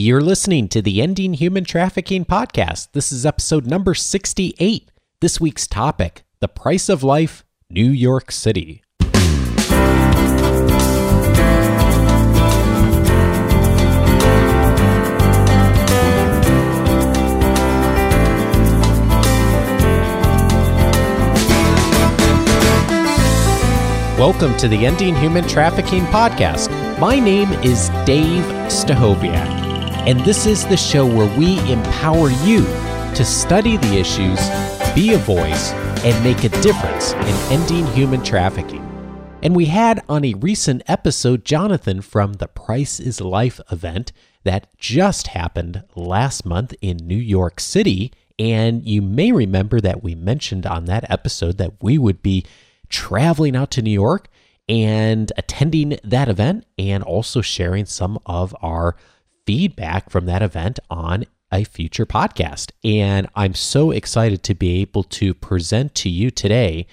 You're 0.00 0.20
listening 0.20 0.68
to 0.68 0.80
the 0.80 1.02
Ending 1.02 1.34
Human 1.34 1.64
Trafficking 1.64 2.24
podcast. 2.24 2.92
This 2.92 3.10
is 3.10 3.26
episode 3.26 3.66
number 3.66 3.94
68. 3.94 4.92
This 5.20 5.40
week's 5.40 5.66
topic 5.66 6.22
The 6.38 6.46
Price 6.46 6.88
of 6.88 7.02
Life, 7.02 7.44
New 7.68 7.90
York 7.90 8.30
City. 8.30 8.84
Welcome 24.16 24.56
to 24.58 24.68
the 24.68 24.86
Ending 24.86 25.16
Human 25.16 25.46
Trafficking 25.48 26.04
podcast. 26.04 26.70
My 27.00 27.18
name 27.18 27.52
is 27.64 27.88
Dave 28.04 28.44
Stachowiak, 28.66 29.57
and 30.06 30.20
this 30.20 30.46
is 30.46 30.66
the 30.66 30.76
show 30.76 31.06
where 31.06 31.38
we 31.38 31.58
empower 31.70 32.30
you 32.30 32.64
to 33.14 33.24
study 33.24 33.76
the 33.76 33.98
issues, 33.98 34.38
be 34.94 35.14
a 35.14 35.18
voice, 35.18 35.72
and 36.04 36.24
make 36.24 36.44
a 36.44 36.48
difference 36.62 37.12
in 37.12 37.52
ending 37.52 37.86
human 37.88 38.22
trafficking. 38.22 38.84
And 39.42 39.54
we 39.54 39.66
had 39.66 40.02
on 40.08 40.24
a 40.24 40.34
recent 40.34 40.82
episode 40.86 41.44
Jonathan 41.44 42.00
from 42.00 42.34
the 42.34 42.48
Price 42.48 42.98
is 42.98 43.20
Life 43.20 43.60
event 43.70 44.12
that 44.44 44.76
just 44.78 45.28
happened 45.28 45.84
last 45.94 46.46
month 46.46 46.74
in 46.80 46.96
New 46.96 47.16
York 47.16 47.60
City. 47.60 48.12
And 48.38 48.86
you 48.86 49.02
may 49.02 49.30
remember 49.32 49.80
that 49.80 50.02
we 50.02 50.14
mentioned 50.14 50.66
on 50.66 50.86
that 50.86 51.10
episode 51.10 51.58
that 51.58 51.82
we 51.82 51.98
would 51.98 52.22
be 52.22 52.46
traveling 52.88 53.54
out 53.54 53.70
to 53.72 53.82
New 53.82 53.90
York 53.90 54.28
and 54.68 55.32
attending 55.36 55.98
that 56.04 56.28
event 56.28 56.64
and 56.78 57.02
also 57.02 57.40
sharing 57.40 57.86
some 57.86 58.18
of 58.26 58.54
our 58.60 58.96
feedback 59.48 60.10
from 60.10 60.26
that 60.26 60.42
event 60.42 60.78
on 60.90 61.24
a 61.50 61.64
future 61.64 62.04
podcast. 62.04 62.70
And 62.84 63.26
I'm 63.34 63.54
so 63.54 63.90
excited 63.90 64.42
to 64.42 64.54
be 64.54 64.82
able 64.82 65.04
to 65.04 65.32
present 65.32 65.94
to 65.94 66.10
you 66.10 66.30
today 66.30 66.86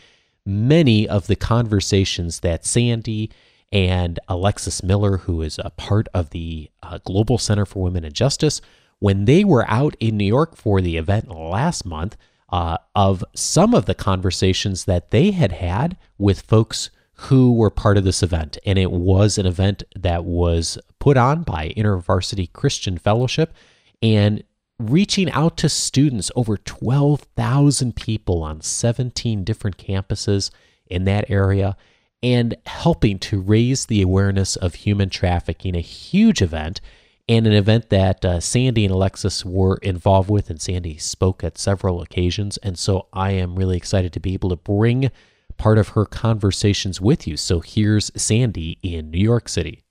many 0.46 1.06
of 1.06 1.28
the 1.28 1.36
conversations 1.36 2.40
that 2.40 2.66
Sandie 2.66 3.30
and 3.74 4.22
Alexis 4.30 4.82
Miller, 4.82 5.18
who 5.18 5.42
is 5.42 5.60
a 5.60 5.72
part 5.72 6.08
of 6.14 6.30
the 6.30 6.72
uh, 6.82 7.00
Global 7.00 7.38
Center 7.38 7.66
for 7.66 7.84
Women 7.84 8.06
and 8.06 8.16
Justice, 8.16 8.62
when 9.00 9.26
they 9.26 9.44
were 9.44 9.70
out 9.70 9.98
in 10.00 10.16
New 10.16 10.24
York 10.24 10.56
for 10.56 10.80
the 10.80 10.96
event 10.96 11.30
last 11.30 11.86
month, 11.86 12.16
uh, 12.54 12.78
of 12.96 13.22
some 13.36 13.74
of 13.74 13.86
the 13.86 13.96
conversations 13.96 14.86
that 14.86 15.12
they 15.12 15.32
had 15.32 15.52
had 15.52 15.98
with 16.18 16.40
folks 16.40 16.90
who 17.16 17.54
were 17.54 17.70
part 17.70 17.98
of 17.98 18.06
this 18.06 18.24
event. 18.24 18.58
And 18.66 18.80
it 18.80 18.92
was 18.92 19.38
an 19.38 19.46
event 19.46 19.84
that 19.94 20.24
was 20.24 20.78
put 21.06 21.18
on 21.18 21.44
by 21.44 21.72
InterVarsity 21.78 22.52
Christian 22.52 22.98
Fellowship 22.98 23.54
and 24.02 24.44
reaching 24.80 25.30
out 25.30 25.56
to 25.56 25.70
students, 25.70 26.32
over 26.36 26.58
12,000 26.58 27.96
people 27.96 28.42
on 28.42 28.60
17 28.60 29.44
different 29.44 29.78
campuses 29.78 30.50
in 30.88 31.04
that 31.04 31.30
area, 31.30 31.78
and 32.24 32.56
helping 32.66 33.20
to 33.20 33.40
raise 33.40 33.86
the 33.86 34.02
awareness 34.02 34.56
of 34.56 34.74
human 34.74 35.08
trafficking, 35.12 35.76
a 35.76 35.80
huge 35.80 36.42
event 36.42 36.82
and 37.30 37.46
an 37.46 37.54
event 37.54 37.92
that 37.92 38.26
uh, 38.26 38.40
Sandie 38.40 38.86
and 38.86 38.94
Alexis 38.94 39.46
were 39.46 39.78
involved 39.84 40.32
with, 40.32 40.50
and 40.50 40.60
Sandie 40.60 40.98
spoke 40.98 41.44
at 41.44 41.60
several 41.60 42.02
occasions. 42.02 42.58
And 42.58 42.80
so 42.80 43.10
I 43.14 43.30
am 43.34 43.56
really 43.56 43.78
excited 43.78 44.12
to 44.14 44.20
be 44.20 44.34
able 44.34 44.50
to 44.50 44.56
bring 44.56 45.12
part 45.56 45.78
of 45.78 45.90
her 45.90 46.06
conversations 46.06 47.00
with 47.00 47.28
you. 47.28 47.38
So 47.38 47.60
here's 47.60 48.12
Sandie 48.20 48.80
in 48.82 49.12
New 49.12 49.22
York 49.22 49.48
City. 49.48 49.85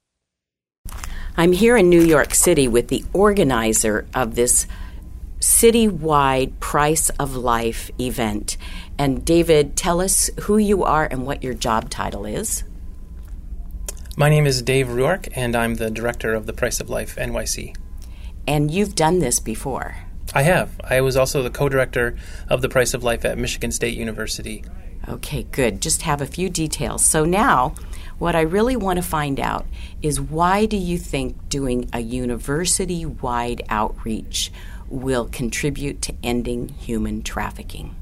I'm 1.37 1.51
here 1.51 1.77
in 1.77 1.89
New 1.89 2.01
York 2.01 2.33
City 2.33 2.69
with 2.69 2.87
the 2.87 3.05
organizer 3.13 4.07
of 4.15 4.37
this 4.37 4.69
citywide 5.41 6.61
Price 6.61 7.11
of 7.11 7.35
Life 7.35 7.91
event. 7.99 8.57
And 8.97 9.25
David, 9.25 9.77
tell 9.77 10.01
us 10.01 10.31
who 10.43 10.59
you 10.59 10.85
are 10.85 11.09
and 11.11 11.27
what 11.27 11.43
your 11.43 11.55
job 11.55 11.91
title 11.91 12.25
is. 12.25 12.63
My 14.17 14.29
name 14.29 14.47
is 14.47 14.63
Dave 14.63 14.87
Ruark, 14.87 15.29
and 15.35 15.57
I'm 15.57 15.75
the 15.75 15.91
director 15.91 16.35
of 16.35 16.47
the 16.47 16.53
Price 16.53 16.79
of 16.79 16.89
Life 16.89 17.17
NYC. 17.17 17.77
And 18.47 18.71
you've 18.71 18.95
done 18.95 19.19
this 19.19 19.41
before. 19.41 19.97
I 20.33 20.43
have. 20.43 20.81
I 20.85 21.01
was 21.01 21.17
also 21.17 21.43
the 21.43 21.51
co 21.51 21.69
director 21.69 22.17
of 22.49 22.63
the 22.63 22.69
Price 22.69 22.95
of 22.95 23.03
Life 23.03 23.25
at 23.25 23.39
Michigan 23.39 23.73
State 23.73 23.99
University. 23.99 24.63
Okay, 25.09 25.45
good. 25.45 25.81
Just 25.81 26.03
have 26.03 26.21
a 26.21 26.27
few 26.27 26.49
details. 26.49 27.05
So 27.05 27.25
now, 27.25 27.75
what 28.19 28.35
I 28.35 28.41
really 28.41 28.77
want 28.77 28.97
to 28.97 29.03
find 29.03 29.39
out 29.39 29.67
is 30.03 30.21
why 30.21 30.67
do 30.67 30.77
you 30.77 30.99
think 30.99 31.49
doing 31.49 31.89
a 31.93 32.01
university 32.01 33.05
wide 33.05 33.63
outreach 33.69 34.51
will 34.89 35.27
contribute 35.27 36.01
to 36.03 36.15
ending 36.23 36.69
human 36.69 37.23
trafficking? 37.23 37.97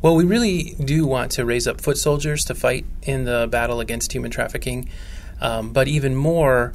Well, 0.00 0.16
we 0.16 0.24
really 0.24 0.74
do 0.84 1.06
want 1.06 1.30
to 1.32 1.44
raise 1.44 1.66
up 1.66 1.80
foot 1.80 1.96
soldiers 1.96 2.44
to 2.46 2.54
fight 2.54 2.84
in 3.02 3.24
the 3.24 3.46
battle 3.50 3.80
against 3.80 4.12
human 4.12 4.30
trafficking. 4.30 4.88
Um, 5.40 5.72
but 5.72 5.88
even 5.88 6.14
more, 6.14 6.72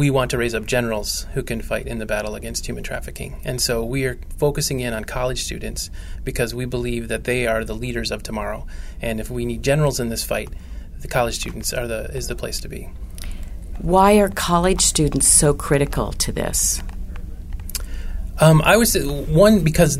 we 0.00 0.08
want 0.08 0.30
to 0.30 0.38
raise 0.38 0.54
up 0.54 0.64
generals 0.64 1.26
who 1.34 1.42
can 1.42 1.60
fight 1.60 1.86
in 1.86 1.98
the 1.98 2.06
battle 2.06 2.34
against 2.34 2.64
human 2.64 2.82
trafficking. 2.82 3.38
And 3.44 3.60
so 3.60 3.84
we 3.84 4.06
are 4.06 4.18
focusing 4.38 4.80
in 4.80 4.94
on 4.94 5.04
college 5.04 5.42
students 5.42 5.90
because 6.24 6.54
we 6.54 6.64
believe 6.64 7.08
that 7.08 7.24
they 7.24 7.46
are 7.46 7.66
the 7.66 7.74
leaders 7.74 8.10
of 8.10 8.22
tomorrow. 8.22 8.66
And 9.02 9.20
if 9.20 9.28
we 9.28 9.44
need 9.44 9.62
generals 9.62 10.00
in 10.00 10.08
this 10.08 10.24
fight, 10.24 10.48
the 11.00 11.06
college 11.06 11.34
students 11.34 11.74
are 11.74 11.86
the 11.86 12.04
is 12.16 12.28
the 12.28 12.34
place 12.34 12.60
to 12.60 12.68
be. 12.68 12.88
Why 13.82 14.14
are 14.14 14.30
college 14.30 14.80
students 14.80 15.28
so 15.28 15.52
critical 15.52 16.12
to 16.12 16.32
this? 16.32 16.82
Um, 18.38 18.62
I 18.64 18.78
was 18.78 18.96
one 18.96 19.60
because 19.60 19.98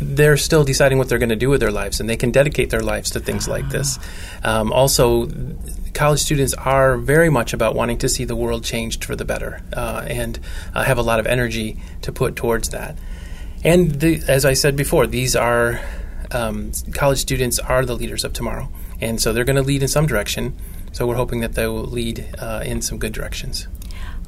they're 0.00 0.36
still 0.36 0.64
deciding 0.64 0.98
what 0.98 1.08
they're 1.08 1.18
going 1.18 1.28
to 1.28 1.36
do 1.36 1.48
with 1.48 1.60
their 1.60 1.70
lives, 1.70 2.00
and 2.00 2.10
they 2.10 2.16
can 2.16 2.32
dedicate 2.32 2.70
their 2.70 2.82
lives 2.82 3.12
to 3.12 3.20
things 3.20 3.46
like 3.46 3.68
this. 3.68 4.00
Um, 4.42 4.72
also, 4.72 5.28
college 5.94 6.20
students 6.20 6.54
are 6.54 6.96
very 6.96 7.30
much 7.30 7.52
about 7.52 7.74
wanting 7.74 7.98
to 7.98 8.08
see 8.08 8.24
the 8.24 8.36
world 8.36 8.64
changed 8.64 9.04
for 9.04 9.16
the 9.16 9.24
better, 9.24 9.62
uh, 9.72 10.04
and 10.06 10.38
uh, 10.74 10.84
have 10.84 10.98
a 10.98 11.02
lot 11.02 11.20
of 11.20 11.26
energy 11.26 11.76
to 12.02 12.12
put 12.12 12.36
towards 12.36 12.70
that. 12.70 12.96
And 13.64 14.00
the, 14.00 14.22
as 14.28 14.44
I 14.44 14.54
said 14.54 14.76
before, 14.76 15.06
these 15.06 15.34
are 15.34 15.80
um, 16.30 16.72
college 16.92 17.18
students 17.18 17.58
are 17.58 17.84
the 17.84 17.96
leaders 17.96 18.24
of 18.24 18.32
tomorrow, 18.32 18.68
and 19.00 19.20
so 19.20 19.32
they're 19.32 19.44
going 19.44 19.56
to 19.56 19.62
lead 19.62 19.82
in 19.82 19.88
some 19.88 20.06
direction. 20.06 20.56
So 20.92 21.06
we're 21.06 21.16
hoping 21.16 21.40
that 21.40 21.54
they 21.54 21.66
will 21.66 21.84
lead 21.84 22.26
uh, 22.38 22.62
in 22.64 22.82
some 22.82 22.98
good 22.98 23.12
directions. 23.12 23.66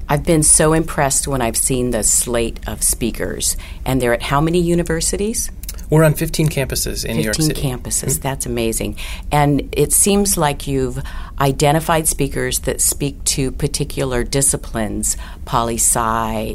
I've 0.08 0.24
been 0.24 0.42
so 0.42 0.72
impressed 0.72 1.28
when 1.28 1.40
I've 1.40 1.56
seen 1.56 1.90
the 1.92 2.02
slate 2.02 2.58
of 2.66 2.82
speakers, 2.82 3.56
and 3.84 4.02
they're 4.02 4.14
at 4.14 4.22
how 4.22 4.40
many 4.40 4.60
universities? 4.60 5.50
We're 5.90 6.04
on 6.04 6.14
15 6.14 6.48
campuses 6.48 7.04
in 7.04 7.16
New 7.16 7.24
York 7.24 7.34
City. 7.34 7.54
15 7.54 7.78
campuses. 7.78 8.04
Mm-hmm. 8.04 8.22
That's 8.22 8.46
amazing. 8.46 8.96
And 9.32 9.68
it 9.72 9.92
seems 9.92 10.36
like 10.36 10.68
you've 10.68 11.02
identified 11.40 12.06
speakers 12.06 12.60
that 12.60 12.80
speak 12.80 13.22
to 13.24 13.50
particular 13.50 14.22
disciplines, 14.22 15.16
poli 15.44 15.74
sci 15.74 15.98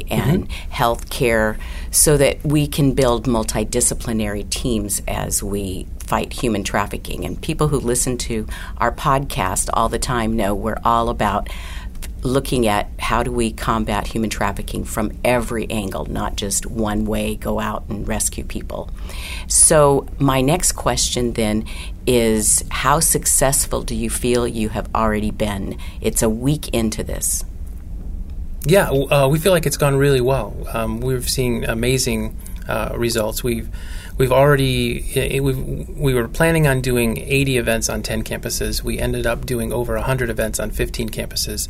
and 0.08 0.48
mm-hmm. 0.48 0.72
healthcare, 0.72 1.58
so 1.90 2.16
that 2.16 2.42
we 2.44 2.66
can 2.66 2.92
build 2.94 3.26
multidisciplinary 3.26 4.48
teams 4.48 5.02
as 5.06 5.42
we 5.42 5.86
fight 5.98 6.32
human 6.32 6.64
trafficking. 6.64 7.24
And 7.24 7.40
people 7.40 7.68
who 7.68 7.78
listen 7.78 8.16
to 8.18 8.46
our 8.78 8.92
podcast 8.92 9.68
all 9.74 9.88
the 9.88 9.98
time 9.98 10.34
know 10.34 10.54
we're 10.54 10.80
all 10.84 11.10
about 11.10 11.48
looking 12.22 12.66
at 12.66 12.88
how 12.98 13.22
do 13.22 13.30
we 13.30 13.52
combat 13.52 14.06
human 14.06 14.30
trafficking 14.30 14.84
from 14.84 15.12
every 15.24 15.70
angle, 15.70 16.06
not 16.06 16.36
just 16.36 16.66
one 16.66 17.04
way, 17.04 17.36
go 17.36 17.60
out 17.60 17.84
and 17.88 18.06
rescue 18.06 18.44
people. 18.44 18.90
So, 19.46 20.06
my 20.18 20.40
next 20.40 20.72
question 20.72 21.32
then 21.32 21.66
is 22.06 22.64
how 22.70 23.00
successful 23.00 23.82
do 23.82 23.94
you 23.94 24.10
feel 24.10 24.46
you 24.46 24.68
have 24.70 24.88
already 24.94 25.30
been? 25.30 25.78
It's 26.00 26.22
a 26.22 26.28
week 26.28 26.68
into 26.70 27.04
this. 27.04 27.44
Yeah, 28.64 28.90
uh, 28.90 29.28
we 29.30 29.38
feel 29.38 29.52
like 29.52 29.66
it's 29.66 29.76
gone 29.76 29.96
really 29.96 30.20
well. 30.20 30.56
Um, 30.72 31.00
we've 31.00 31.28
seen 31.30 31.64
amazing 31.64 32.36
uh, 32.68 32.94
results. 32.96 33.44
We've 33.44 33.70
we've 34.18 34.32
already 34.32 35.04
eh, 35.14 35.40
we've, 35.40 35.88
we 35.98 36.14
were 36.14 36.28
planning 36.28 36.66
on 36.66 36.80
doing 36.80 37.18
80 37.18 37.58
events 37.58 37.88
on 37.88 38.02
10 38.02 38.24
campuses. 38.24 38.82
We 38.82 38.98
ended 38.98 39.26
up 39.26 39.46
doing 39.46 39.72
over 39.72 39.94
100 39.94 40.30
events 40.30 40.58
on 40.58 40.70
15 40.70 41.10
campuses. 41.10 41.68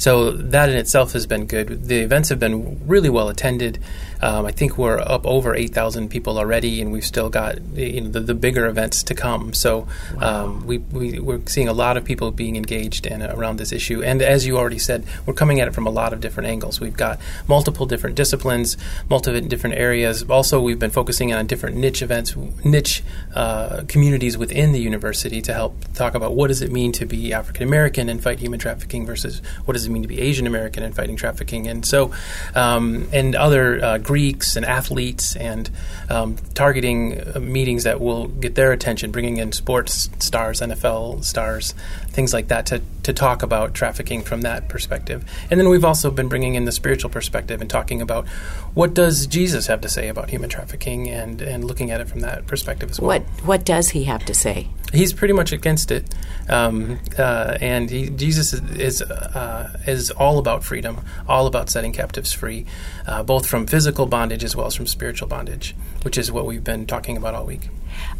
So 0.00 0.30
that 0.30 0.70
in 0.70 0.76
itself 0.76 1.12
has 1.12 1.26
been 1.26 1.44
good. 1.44 1.84
The 1.84 1.98
events 2.00 2.30
have 2.30 2.40
been 2.40 2.80
really 2.88 3.10
well 3.10 3.28
attended. 3.28 3.78
Um, 4.22 4.46
I 4.46 4.50
think 4.50 4.78
we're 4.78 4.98
up 4.98 5.26
over 5.26 5.54
8,000 5.54 6.08
people 6.08 6.38
already, 6.38 6.80
and 6.80 6.90
we've 6.90 7.04
still 7.04 7.28
got 7.28 7.60
you 7.74 8.00
know, 8.00 8.08
the, 8.08 8.20
the 8.20 8.34
bigger 8.34 8.66
events 8.66 9.02
to 9.04 9.14
come. 9.14 9.52
So 9.52 9.88
wow. 10.16 10.44
um, 10.44 10.66
we, 10.66 10.78
we, 10.78 11.18
are 11.18 11.40
seeing 11.46 11.68
a 11.68 11.74
lot 11.74 11.98
of 11.98 12.04
people 12.04 12.30
being 12.30 12.56
engaged 12.56 13.06
in, 13.06 13.22
around 13.22 13.58
this 13.58 13.72
issue. 13.72 14.02
And 14.02 14.22
as 14.22 14.46
you 14.46 14.56
already 14.56 14.78
said, 14.78 15.04
we're 15.26 15.34
coming 15.34 15.60
at 15.60 15.68
it 15.68 15.74
from 15.74 15.86
a 15.86 15.90
lot 15.90 16.14
of 16.14 16.20
different 16.20 16.48
angles. 16.48 16.80
We've 16.80 16.96
got 16.96 17.20
multiple 17.46 17.84
different 17.84 18.16
disciplines, 18.16 18.78
multiple 19.10 19.38
different 19.42 19.76
areas. 19.76 20.22
Also, 20.22 20.62
we've 20.62 20.78
been 20.78 20.90
focusing 20.90 21.34
on 21.34 21.46
different 21.46 21.76
niche 21.76 22.00
events, 22.00 22.34
niche 22.64 23.02
uh, 23.34 23.82
communities 23.86 24.38
within 24.38 24.72
the 24.72 24.80
university 24.80 25.42
to 25.42 25.52
help 25.52 25.76
talk 25.92 26.14
about 26.14 26.34
what 26.34 26.48
does 26.48 26.62
it 26.62 26.72
mean 26.72 26.90
to 26.92 27.04
be 27.04 27.34
African 27.34 27.66
American 27.66 28.08
and 28.08 28.22
fight 28.22 28.38
human 28.38 28.58
trafficking 28.58 29.04
versus 29.04 29.42
what 29.66 29.74
does 29.74 29.86
it 29.86 29.89
mean 29.90 30.02
to 30.02 30.08
be 30.08 30.20
Asian 30.20 30.46
American 30.46 30.82
and 30.82 30.94
fighting 30.94 31.16
trafficking, 31.16 31.66
and 31.66 31.84
so 31.84 32.12
um, 32.54 33.08
and 33.12 33.34
other 33.34 33.84
uh, 33.84 33.98
Greeks 33.98 34.56
and 34.56 34.64
athletes 34.64 35.36
and 35.36 35.70
um, 36.08 36.36
targeting 36.54 37.20
uh, 37.20 37.40
meetings 37.40 37.84
that 37.84 38.00
will 38.00 38.28
get 38.28 38.54
their 38.54 38.72
attention, 38.72 39.10
bringing 39.10 39.36
in 39.38 39.52
sports 39.52 40.10
stars, 40.18 40.60
NFL 40.60 41.24
stars, 41.24 41.74
things 42.10 42.32
like 42.32 42.48
that 42.48 42.66
to 42.66 42.82
to 43.02 43.12
talk 43.12 43.42
about 43.42 43.74
trafficking 43.74 44.22
from 44.22 44.42
that 44.42 44.68
perspective, 44.68 45.24
and 45.50 45.58
then 45.58 45.68
we've 45.68 45.84
also 45.84 46.10
been 46.10 46.28
bringing 46.28 46.54
in 46.54 46.64
the 46.64 46.72
spiritual 46.72 47.10
perspective 47.10 47.60
and 47.60 47.70
talking 47.70 48.02
about 48.02 48.26
what 48.74 48.94
does 48.94 49.26
Jesus 49.26 49.66
have 49.66 49.80
to 49.80 49.88
say 49.88 50.08
about 50.08 50.30
human 50.30 50.50
trafficking 50.50 51.08
and, 51.08 51.40
and 51.40 51.64
looking 51.64 51.90
at 51.90 52.00
it 52.00 52.08
from 52.08 52.20
that 52.20 52.46
perspective 52.46 52.90
as 52.90 53.00
well. 53.00 53.08
What 53.08 53.22
what 53.44 53.64
does 53.64 53.90
he 53.90 54.04
have 54.04 54.24
to 54.26 54.34
say? 54.34 54.68
He's 54.92 55.12
pretty 55.12 55.34
much 55.34 55.52
against 55.52 55.92
it, 55.92 56.12
um, 56.48 56.98
uh, 57.16 57.56
and 57.60 57.88
he, 57.88 58.10
Jesus 58.10 58.52
is 58.52 58.60
is, 58.76 59.02
uh, 59.02 59.78
is, 59.86 60.10
all 60.10 60.38
about 60.38 60.64
freedom, 60.64 61.04
all 61.28 61.46
about 61.46 61.70
setting 61.70 61.92
captives 61.92 62.32
free, 62.32 62.66
uh, 63.06 63.22
both 63.22 63.46
from 63.46 63.66
physical 63.66 64.06
bondage 64.06 64.42
as 64.42 64.56
well 64.56 64.66
as 64.66 64.74
from 64.74 64.86
spiritual 64.88 65.28
bondage, 65.28 65.76
which 66.02 66.18
is 66.18 66.32
what 66.32 66.44
we've 66.44 66.64
been 66.64 66.86
talking 66.86 67.16
about 67.16 67.34
all 67.34 67.46
week. 67.46 67.68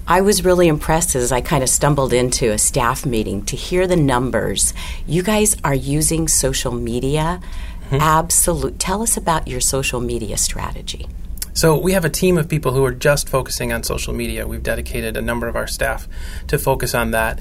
I 0.06 0.22
was 0.22 0.44
really 0.44 0.68
impressed 0.68 1.14
as 1.14 1.30
I 1.30 1.40
kind 1.40 1.62
of 1.62 1.68
stumbled 1.68 2.12
into 2.12 2.50
a 2.50 2.58
staff 2.58 3.06
meeting 3.06 3.44
to 3.46 3.56
hear 3.56 3.86
the 3.86 3.96
numbers. 3.96 4.74
You 5.06 5.22
guys 5.22 5.56
are 5.62 5.74
using 5.74 6.26
social 6.28 6.72
media 6.72 7.40
Mm-hmm. 7.90 8.02
Absolute. 8.02 8.78
Tell 8.78 9.02
us 9.02 9.16
about 9.16 9.48
your 9.48 9.60
social 9.60 10.00
media 10.00 10.36
strategy. 10.36 11.08
So 11.54 11.76
we 11.76 11.92
have 11.92 12.04
a 12.04 12.08
team 12.08 12.38
of 12.38 12.48
people 12.48 12.72
who 12.72 12.84
are 12.84 12.92
just 12.92 13.28
focusing 13.28 13.72
on 13.72 13.82
social 13.82 14.14
media. 14.14 14.46
We've 14.46 14.62
dedicated 14.62 15.16
a 15.16 15.20
number 15.20 15.48
of 15.48 15.56
our 15.56 15.66
staff 15.66 16.06
to 16.46 16.56
focus 16.56 16.94
on 16.94 17.10
that. 17.10 17.40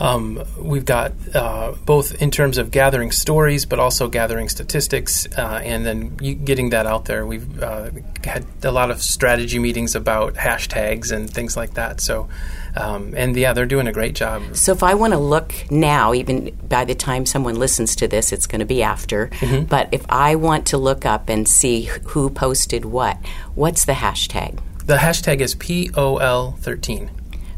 Um, 0.00 0.42
we've 0.56 0.84
got 0.84 1.12
uh, 1.34 1.72
both 1.84 2.20
in 2.22 2.30
terms 2.30 2.58
of 2.58 2.70
gathering 2.70 3.12
stories, 3.12 3.66
but 3.66 3.78
also 3.78 4.08
gathering 4.08 4.48
statistics, 4.48 5.26
uh, 5.36 5.60
and 5.62 5.84
then 5.84 6.16
getting 6.16 6.70
that 6.70 6.86
out 6.86 7.04
there. 7.04 7.26
We've 7.26 7.62
uh, 7.62 7.90
had 8.24 8.46
a 8.62 8.72
lot 8.72 8.90
of 8.90 9.02
strategy 9.02 9.58
meetings 9.58 9.94
about 9.94 10.34
hashtags 10.34 11.12
and 11.12 11.28
things 11.28 11.56
like 11.56 11.74
that. 11.74 12.00
So 12.00 12.28
um, 12.76 13.14
and 13.16 13.36
yeah, 13.36 13.52
they're 13.52 13.66
doing 13.66 13.86
a 13.86 13.92
great 13.92 14.14
job. 14.14 14.56
So 14.56 14.72
if 14.72 14.82
I 14.82 14.94
want 14.94 15.12
to 15.12 15.18
look 15.18 15.54
now, 15.70 16.14
even 16.14 16.56
by 16.68 16.84
the 16.84 16.94
time 16.94 17.26
someone 17.26 17.56
listens 17.56 17.96
to 17.96 18.08
this, 18.08 18.32
it's 18.32 18.46
going 18.46 18.60
to 18.60 18.66
be 18.66 18.82
after. 18.82 19.28
Mm-hmm. 19.28 19.64
But 19.64 19.88
if 19.92 20.04
I 20.08 20.34
want 20.36 20.66
to 20.68 20.78
look 20.78 21.04
up 21.04 21.28
and 21.28 21.46
see 21.46 21.82
who 21.82 22.30
posted 22.30 22.84
what, 22.84 23.18
what's 23.54 23.84
the 23.84 23.92
hashtag? 23.92 24.58
The 24.86 24.96
hashtag 24.96 25.40
is 25.40 25.54
POL13. 25.54 27.10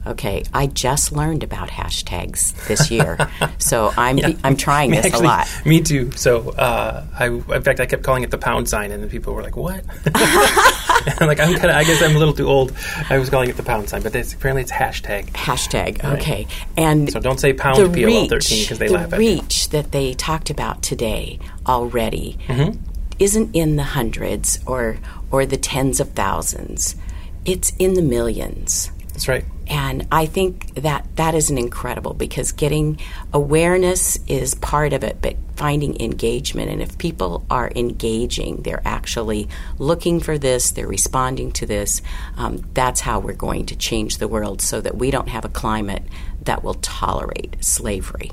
Okay, 0.05 0.43
I 0.53 0.67
just 0.67 1.13
learned 1.13 1.45
about 1.45 1.69
hashtags 1.69 2.55
this 2.67 2.91
year, 2.91 3.17
so 3.59 3.93
I'm 3.97 4.19
yeah. 4.19 4.33
I'm 4.43 4.57
trying 4.57 4.91
this 4.91 5.07
Actually, 5.07 5.27
a 5.27 5.29
lot. 5.29 5.63
Me 5.65 5.81
too. 5.81 6.11
So, 6.13 6.51
uh, 6.51 7.07
I 7.17 7.27
in 7.27 7.63
fact 7.63 7.79
I 7.79 7.87
kept 7.87 8.03
calling 8.03 8.25
it 8.25 8.31
the 8.33 8.39
pound 8.39 8.69
sign, 8.69 8.91
and 8.91 9.03
then 9.03 9.09
people 9.09 9.33
were 9.33 9.43
like, 9.43 9.57
"What?" 9.57 9.85
like 11.21 11.39
I'm 11.39 11.55
kind 11.55 11.71
of 11.71 11.77
I 11.77 11.85
guess 11.85 12.03
I'm 12.03 12.17
a 12.17 12.19
little 12.19 12.35
too 12.35 12.49
old. 12.49 12.73
I 13.11 13.19
was 13.19 13.31
calling 13.31 13.49
it 13.49 13.57
the 13.57 13.63
pound 13.63 13.89
sign, 13.89 14.03
but 14.03 14.15
it's, 14.15 14.35
apparently 14.35 14.63
it's 14.63 14.73
hashtag. 14.73 15.27
Hashtag. 15.31 16.03
Right. 16.03 16.21
Okay, 16.21 16.47
and 16.77 17.11
so 17.13 17.21
don't 17.21 17.39
say 17.39 17.53
pound 17.53 17.77
POL 17.77 18.27
thirteen 18.29 18.65
because 18.65 18.79
they 18.79 18.89
the 18.89 18.95
laugh 18.95 19.13
at 19.13 19.19
reach 19.21 19.69
that 19.71 19.93
they 19.93 20.15
talked 20.15 20.51
about 20.51 20.83
today 20.83 21.39
already 21.67 22.39
mm-hmm. 22.49 22.79
isn't 23.21 23.55
in 23.55 23.77
the 23.77 23.85
hundreds 23.85 24.59
or 24.67 24.99
or 25.31 25.47
the 25.47 25.57
tens 25.57 26.01
of 26.01 26.11
thousands. 26.11 26.97
It's 27.45 27.73
in 27.79 27.95
the 27.95 28.03
millions. 28.03 28.91
That's 29.13 29.29
right. 29.29 29.45
And 29.69 30.07
I 30.11 30.27
think 30.27 30.75
that 30.75 31.07
that 31.17 31.35
is 31.35 31.51
an 31.51 31.59
incredible 31.59 32.15
because 32.15 32.53
getting 32.53 32.99
awareness 33.33 34.19
is 34.27 34.55
part 34.55 34.93
of 34.93 35.05
it, 35.05 35.19
but 35.21 35.37
finding 35.57 36.01
engagement. 36.01 36.71
And 36.71 36.83
if 36.83 36.99
people 36.99 37.45
are 37.51 37.71
engaging, 37.75 38.63
they're 38.63 38.83
actually 38.85 39.49
looking 39.79 40.21
for 40.21 40.39
this, 40.39 40.73
they're 40.73 40.87
responding 40.87 41.53
to 41.53 41.67
this, 41.67 42.03
um, 42.37 42.65
that's 42.75 43.01
how 43.01 43.21
we're 43.21 43.33
going 43.33 43.67
to 43.67 43.77
change 43.77 44.19
the 44.19 44.29
world 44.29 44.61
so 44.61 44.81
that 44.81 44.97
we 44.97 45.11
don't 45.11 45.29
have 45.29 45.45
a 45.45 45.49
climate 45.49 46.03
that 46.43 46.65
will 46.65 46.75
tolerate 46.75 47.63
slavery. 47.65 48.31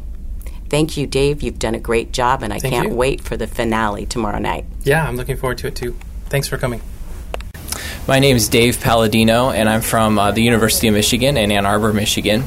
Thank 0.70 0.98
you, 0.98 1.08
Dave. 1.08 1.42
You've 1.42 1.60
done 1.60 1.76
a 1.76 1.80
great 1.80 2.12
job, 2.12 2.44
and 2.44 2.54
I 2.54 2.60
Thank 2.60 2.74
can't 2.74 2.90
you. 2.90 2.96
wait 2.96 3.22
for 3.22 3.36
the 3.36 3.48
finale 3.48 4.06
tomorrow 4.06 4.38
night. 4.38 4.66
Yeah, 4.84 5.08
I'm 5.08 5.16
looking 5.16 5.36
forward 5.36 5.58
to 5.60 5.68
it 5.68 5.76
too. 5.76 5.98
Thanks 6.26 6.48
for 6.48 6.58
coming. 6.58 6.82
My 8.10 8.18
name 8.18 8.36
is 8.36 8.50
Dave 8.50 8.82
Palladino, 8.82 9.52
and 9.52 9.70
I'm 9.70 9.82
from 9.82 10.18
uh, 10.18 10.32
the 10.32 10.42
University 10.42 10.88
of 10.88 10.96
Michigan 10.96 11.38
in 11.38 11.52
Ann 11.52 11.68
Arbor, 11.68 11.94
Michigan. 11.94 12.44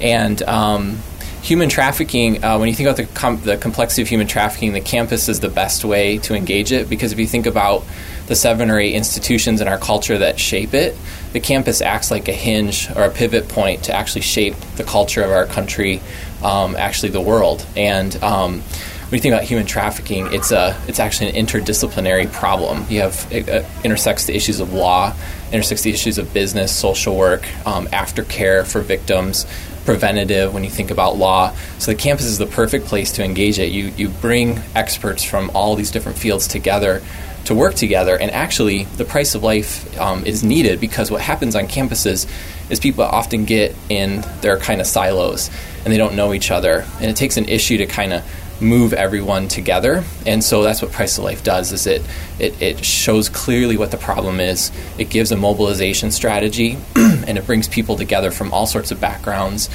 And 0.00 0.42
um, 0.42 0.98
human 1.42 1.68
trafficking, 1.68 2.42
uh, 2.42 2.58
when 2.58 2.68
you 2.68 2.74
think 2.74 2.88
about 2.88 2.96
the, 2.96 3.06
com- 3.14 3.40
the 3.40 3.56
complexity 3.56 4.02
of 4.02 4.08
human 4.08 4.26
trafficking, 4.26 4.72
the 4.72 4.80
campus 4.80 5.28
is 5.28 5.38
the 5.38 5.48
best 5.48 5.84
way 5.84 6.18
to 6.18 6.34
engage 6.34 6.72
it 6.72 6.90
because 6.90 7.12
if 7.12 7.20
you 7.20 7.26
think 7.28 7.46
about 7.46 7.84
the 8.26 8.34
seven 8.34 8.68
or 8.68 8.80
eight 8.80 8.96
institutions 8.96 9.60
in 9.60 9.68
our 9.68 9.78
culture 9.78 10.18
that 10.18 10.40
shape 10.40 10.74
it, 10.74 10.96
the 11.32 11.38
campus 11.38 11.80
acts 11.80 12.10
like 12.10 12.26
a 12.26 12.32
hinge 12.32 12.90
or 12.96 13.04
a 13.04 13.10
pivot 13.10 13.48
point 13.48 13.84
to 13.84 13.94
actually 13.94 14.22
shape 14.22 14.56
the 14.74 14.82
culture 14.82 15.22
of 15.22 15.30
our 15.30 15.46
country, 15.46 16.00
um, 16.42 16.74
actually 16.74 17.10
the 17.10 17.20
world. 17.20 17.64
And 17.76 18.20
um, 18.24 18.64
when 19.08 19.18
you 19.18 19.22
think 19.22 19.34
about 19.34 19.44
human 19.44 19.66
trafficking, 19.66 20.32
it's 20.32 20.50
a 20.50 20.76
it's 20.88 20.98
actually 20.98 21.30
an 21.30 21.46
interdisciplinary 21.46 22.30
problem. 22.32 22.84
You 22.90 23.02
have 23.02 23.28
it, 23.30 23.48
uh, 23.48 23.62
intersects 23.84 24.26
the 24.26 24.34
issues 24.34 24.58
of 24.58 24.72
law, 24.72 25.14
intersects 25.52 25.84
the 25.84 25.90
issues 25.90 26.18
of 26.18 26.34
business, 26.34 26.74
social 26.74 27.16
work, 27.16 27.46
um, 27.64 27.86
aftercare 27.88 28.66
for 28.66 28.80
victims, 28.80 29.46
preventative. 29.84 30.52
When 30.52 30.64
you 30.64 30.70
think 30.70 30.90
about 30.90 31.16
law, 31.16 31.54
so 31.78 31.92
the 31.92 31.96
campus 31.96 32.26
is 32.26 32.38
the 32.38 32.46
perfect 32.46 32.86
place 32.86 33.12
to 33.12 33.24
engage 33.24 33.60
it. 33.60 33.70
You 33.70 33.92
you 33.96 34.08
bring 34.08 34.58
experts 34.74 35.22
from 35.22 35.52
all 35.54 35.76
these 35.76 35.92
different 35.92 36.18
fields 36.18 36.48
together 36.48 37.00
to 37.44 37.54
work 37.54 37.76
together. 37.76 38.18
And 38.18 38.32
actually, 38.32 38.84
the 38.96 39.04
price 39.04 39.36
of 39.36 39.44
life 39.44 39.96
um, 40.00 40.26
is 40.26 40.42
needed 40.42 40.80
because 40.80 41.12
what 41.12 41.20
happens 41.20 41.54
on 41.54 41.68
campuses 41.68 42.28
is 42.70 42.80
people 42.80 43.04
often 43.04 43.44
get 43.44 43.76
in 43.88 44.24
their 44.40 44.56
kind 44.56 44.80
of 44.80 44.88
silos 44.88 45.48
and 45.84 45.92
they 45.92 45.96
don't 45.96 46.16
know 46.16 46.34
each 46.34 46.50
other, 46.50 46.84
and 47.00 47.04
it 47.04 47.14
takes 47.14 47.36
an 47.36 47.48
issue 47.48 47.78
to 47.78 47.86
kind 47.86 48.12
of 48.12 48.24
move 48.60 48.92
everyone 48.92 49.48
together. 49.48 50.04
And 50.24 50.42
so 50.42 50.62
that's 50.62 50.82
what 50.82 50.92
Price 50.92 51.18
of 51.18 51.24
Life 51.24 51.44
does 51.44 51.72
is 51.72 51.86
it, 51.86 52.02
it, 52.38 52.60
it 52.62 52.84
shows 52.84 53.28
clearly 53.28 53.76
what 53.76 53.90
the 53.90 53.96
problem 53.96 54.40
is. 54.40 54.72
It 54.98 55.10
gives 55.10 55.32
a 55.32 55.36
mobilization 55.36 56.10
strategy 56.10 56.78
and 56.96 57.38
it 57.38 57.46
brings 57.46 57.68
people 57.68 57.96
together 57.96 58.30
from 58.30 58.52
all 58.52 58.66
sorts 58.66 58.90
of 58.90 59.00
backgrounds. 59.00 59.68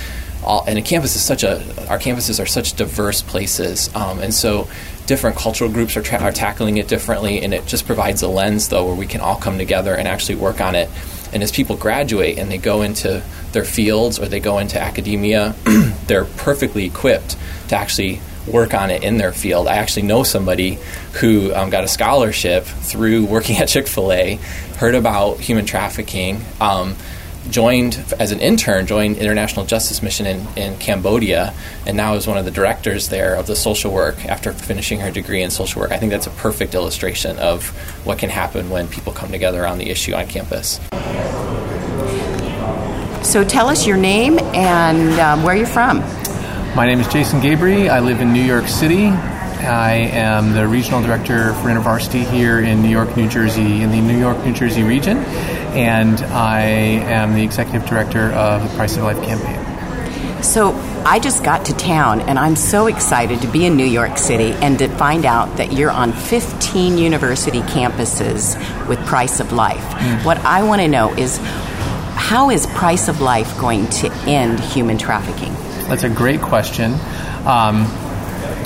All, 0.44 0.63
and 0.68 0.80
a 0.80 0.81
campus 0.81 1.16
is 1.16 1.22
such 1.22 1.44
a 1.44 1.57
our 1.88 2.00
campuses 2.00 2.42
are 2.42 2.48
such 2.48 2.74
diverse 2.74 3.22
places, 3.22 3.95
um, 3.95 4.19
and 4.19 4.33
so 4.33 4.68
different 5.06 5.36
cultural 5.36 5.69
groups 5.69 5.95
are, 5.95 6.01
tra- 6.01 6.19
are 6.19 6.31
tackling 6.31 6.77
it 6.77 6.88
differently, 6.88 7.44
and 7.44 7.54
it 7.54 7.68
just 7.68 7.86
provides 7.86 8.24
a 8.24 8.27
lens 8.27 8.69
though 8.69 8.88
where 8.88 8.95
we 8.95 9.06
can 9.06 9.22
all 9.22 9.36
come 9.36 9.60
together 9.60 9.94
and 9.94 10.08
actually 10.08 10.36
work 10.36 10.60
on 10.60 10.74
it. 10.74 10.89
And 11.32 11.44
as 11.44 11.51
people 11.51 11.77
graduate 11.77 12.39
and 12.39 12.50
they 12.50 12.58
go 12.58 12.82
into 12.82 13.24
their 13.51 13.63
fields 13.63 14.20
or 14.20 14.27
they 14.27 14.39
go 14.39 14.58
into 14.58 14.82
academia, 14.82 15.56
they're 16.08 16.25
perfectly 16.25 16.86
equipped 16.86 17.38
to 17.70 17.75
actually 17.75 18.20
work 18.48 18.74
on 18.74 18.89
it 18.89 19.03
in 19.03 19.17
their 19.17 19.31
field. 19.31 19.67
I 19.67 19.75
actually 19.75 20.03
know 20.03 20.24
somebody 20.24 20.79
who 21.13 21.53
um, 21.53 21.69
got 21.69 21.83
a 21.83 21.88
scholarship 21.88 22.63
through 22.63 23.25
working 23.25 23.57
at 23.62 23.67
Chick 23.67 23.88
fil 23.88 24.12
A, 24.12 24.36
heard 24.77 24.95
about 24.95 25.39
human 25.39 25.65
trafficking, 25.65 26.41
um, 26.60 26.95
joined 27.50 28.03
as 28.19 28.31
an 28.31 28.39
intern, 28.39 28.86
joined 28.86 29.17
International 29.17 29.65
Justice 29.65 30.01
Mission 30.03 30.25
in, 30.25 30.48
in 30.55 30.77
Cambodia, 30.77 31.53
and 31.86 31.98
now 31.98 32.13
is 32.13 32.27
one 32.27 32.38
of 32.38 32.45
the 32.45 32.51
directors 32.51 33.10
there 33.10 33.36
of 33.36 33.48
the 33.48 33.55
social 33.55 33.91
work 33.91 34.25
after 34.25 34.53
finishing 34.53 35.00
her 35.00 35.12
degree 35.12 35.41
in 35.41 35.50
social 35.50 35.81
work. 35.81 35.91
I 35.91 35.98
think 35.98 36.12
that's 36.12 36.27
a 36.27 36.31
perfect 36.31 36.75
illustration 36.75 37.38
of 37.39 37.69
what 38.05 38.19
can 38.19 38.29
happen 38.29 38.69
when 38.69 38.88
people 38.88 39.12
come 39.12 39.31
together 39.31 39.65
on 39.65 39.79
the 39.79 39.89
issue 39.89 40.13
on 40.13 40.27
campus. 40.27 40.79
So 43.24 43.43
tell 43.43 43.69
us 43.69 43.88
your 43.88 43.98
name 43.98 44.39
and 44.53 45.19
um, 45.19 45.43
where 45.43 45.55
you're 45.55 45.65
from. 45.65 46.01
My 46.75 46.86
name 46.86 47.01
is 47.01 47.08
Jason 47.10 47.42
Gaboury. 47.42 47.90
I 47.90 48.00
live 48.00 48.22
in 48.22 48.32
New 48.32 48.42
York 48.42 48.66
City. 48.66 49.08
I 49.08 49.92
am 50.13 50.54
the 50.54 50.66
regional 50.66 51.01
director 51.01 51.54
for 51.56 51.68
InterVarsity 51.68 52.24
here 52.32 52.62
in 52.62 52.82
New 52.82 52.88
York, 52.88 53.18
New 53.18 53.28
Jersey, 53.28 53.82
in 53.82 53.92
the 53.92 54.00
New 54.00 54.18
York, 54.18 54.38
New 54.46 54.54
Jersey 54.54 54.82
region, 54.82 55.18
and 55.18 56.22
I 56.22 56.62
am 56.62 57.34
the 57.34 57.44
executive 57.44 57.86
director 57.90 58.32
of 58.32 58.63
the 58.63 58.74
Price 58.78 58.96
of 58.96 59.04
Life 59.04 59.22
campaign. 59.22 60.44
So 60.44 60.72
I 61.06 61.20
just 61.20 61.44
got 61.44 61.66
to 61.66 61.74
town 61.74 62.22
and 62.22 62.40
I'm 62.40 62.56
so 62.56 62.88
excited 62.88 63.42
to 63.42 63.48
be 63.48 63.66
in 63.66 63.75
New 63.75 63.86
York 63.86 64.18
City 64.18 64.54
and 64.54 64.80
to 64.80 64.88
find 64.88 65.25
out 65.25 65.58
that 65.58 65.74
you're 65.74 65.92
on 65.92 66.13
15 66.13 66.98
university 66.98 67.60
campuses 67.60 68.58
with 68.88 68.98
Price 69.06 69.42
of 69.42 69.51
Life. 69.51 69.84
Mm. 69.84 70.24
What 70.24 70.38
I 70.38 70.63
want 70.63 70.82
to 70.82 70.88
know 70.88 71.13
is 71.16 71.38
how 72.16 72.50
is 72.50 72.66
Price 72.68 73.10
of 73.10 73.20
Life 73.20 73.60
going 73.60 73.88
to 73.88 74.10
end 74.25 74.62
human 74.62 74.98
trafficking? 74.98 75.54
That's 75.91 76.03
a 76.03 76.10
great 76.10 76.39
question. 76.39 76.93
Um, 77.45 77.83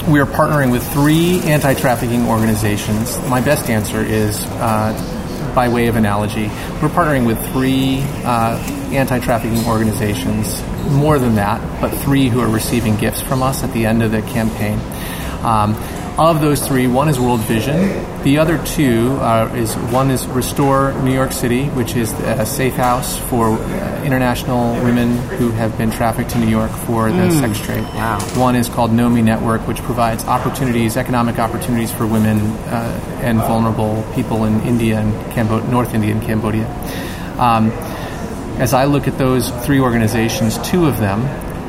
we 0.08 0.20
are 0.20 0.27
partnering 0.27 0.72
with 0.72 0.88
three 0.94 1.39
anti 1.39 1.74
trafficking 1.74 2.27
organizations. 2.27 3.17
My 3.27 3.41
best 3.41 3.67
answer 3.67 4.01
is 4.01 4.46
uh, 4.46 5.51
by 5.55 5.70
way 5.70 5.88
of 5.88 5.96
analogy, 5.96 6.50
we're 6.84 6.89
partnering 6.89 7.25
with 7.25 7.44
three 7.51 8.01
uh, 8.24 8.60
anti 8.94 9.17
trafficking 9.17 9.65
organizations, 9.65 10.62
more 10.91 11.17
than 11.17 11.34
that, 11.34 11.82
but 11.82 11.89
three 11.89 12.29
who 12.29 12.41
are 12.41 12.48
receiving 12.48 12.96
gifts 12.96 13.24
from 13.24 13.41
us 13.41 13.63
at 13.63 13.74
the 13.74 13.88
end 13.88 14.03
of 14.03 14.12
the 14.12 14.22
campaign. 14.22 14.77
Um, 15.44 15.74
of 16.18 16.40
those 16.42 16.66
three, 16.66 16.88
one 16.88 17.10
is 17.10 17.20
World 17.20 17.42
Vision. 17.42 17.76
The 18.24 18.38
other 18.38 18.58
two 18.66 19.18
uh, 19.20 19.52
is 19.56 19.76
one 19.92 20.10
is 20.12 20.26
Restore 20.28 20.94
New 21.04 21.14
York 21.14 21.32
City, 21.34 21.66
which 21.70 21.96
is 21.96 22.14
a 22.14 22.46
safe 22.46 22.74
house 22.76 23.18
for 23.30 23.50
uh, 23.50 24.04
international 24.04 24.74
women 24.84 25.18
who 25.38 25.52
have 25.52 25.78
been 25.78 25.92
trafficked 25.92 26.30
to 26.32 26.38
New 26.40 26.48
York 26.48 26.72
for 26.72 27.12
the 27.12 27.18
Mm. 27.26 27.40
sex 27.42 27.60
trade. 27.66 27.84
Wow. 27.96 28.20
One 28.36 28.56
is 28.56 28.70
called 28.70 28.92
Nomi 28.92 29.24
Network, 29.24 29.68
which 29.68 29.78
provides 29.84 30.24
opportunities, 30.26 30.96
economic 30.96 31.38
opportunities 31.38 31.92
for 31.92 32.08
women 32.08 32.40
uh, 32.40 33.20
and 33.22 33.40
vulnerable 33.40 34.04
people 34.16 34.46
in 34.46 34.62
India 34.62 35.00
and 35.00 35.14
Cambo- 35.34 35.68
North 35.70 35.94
India 35.94 36.14
and 36.14 36.22
Cambodia. 36.24 36.66
Um, 37.38 37.72
as 38.58 38.74
I 38.74 38.86
look 38.86 39.08
at 39.10 39.18
those 39.18 39.50
three 39.66 39.82
organizations, 39.82 40.58
two 40.60 40.86
of 40.86 40.98
them 40.98 41.22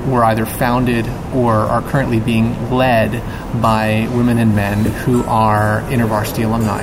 were 0.06 0.24
either 0.24 0.46
founded 0.46 1.06
or 1.34 1.52
are 1.54 1.82
currently 1.82 2.20
being 2.20 2.70
led 2.70 3.12
by 3.60 4.08
women 4.14 4.38
and 4.38 4.54
men 4.54 4.84
who 4.84 5.24
are 5.24 5.80
InterVarsity 5.82 6.44
alumni. 6.44 6.82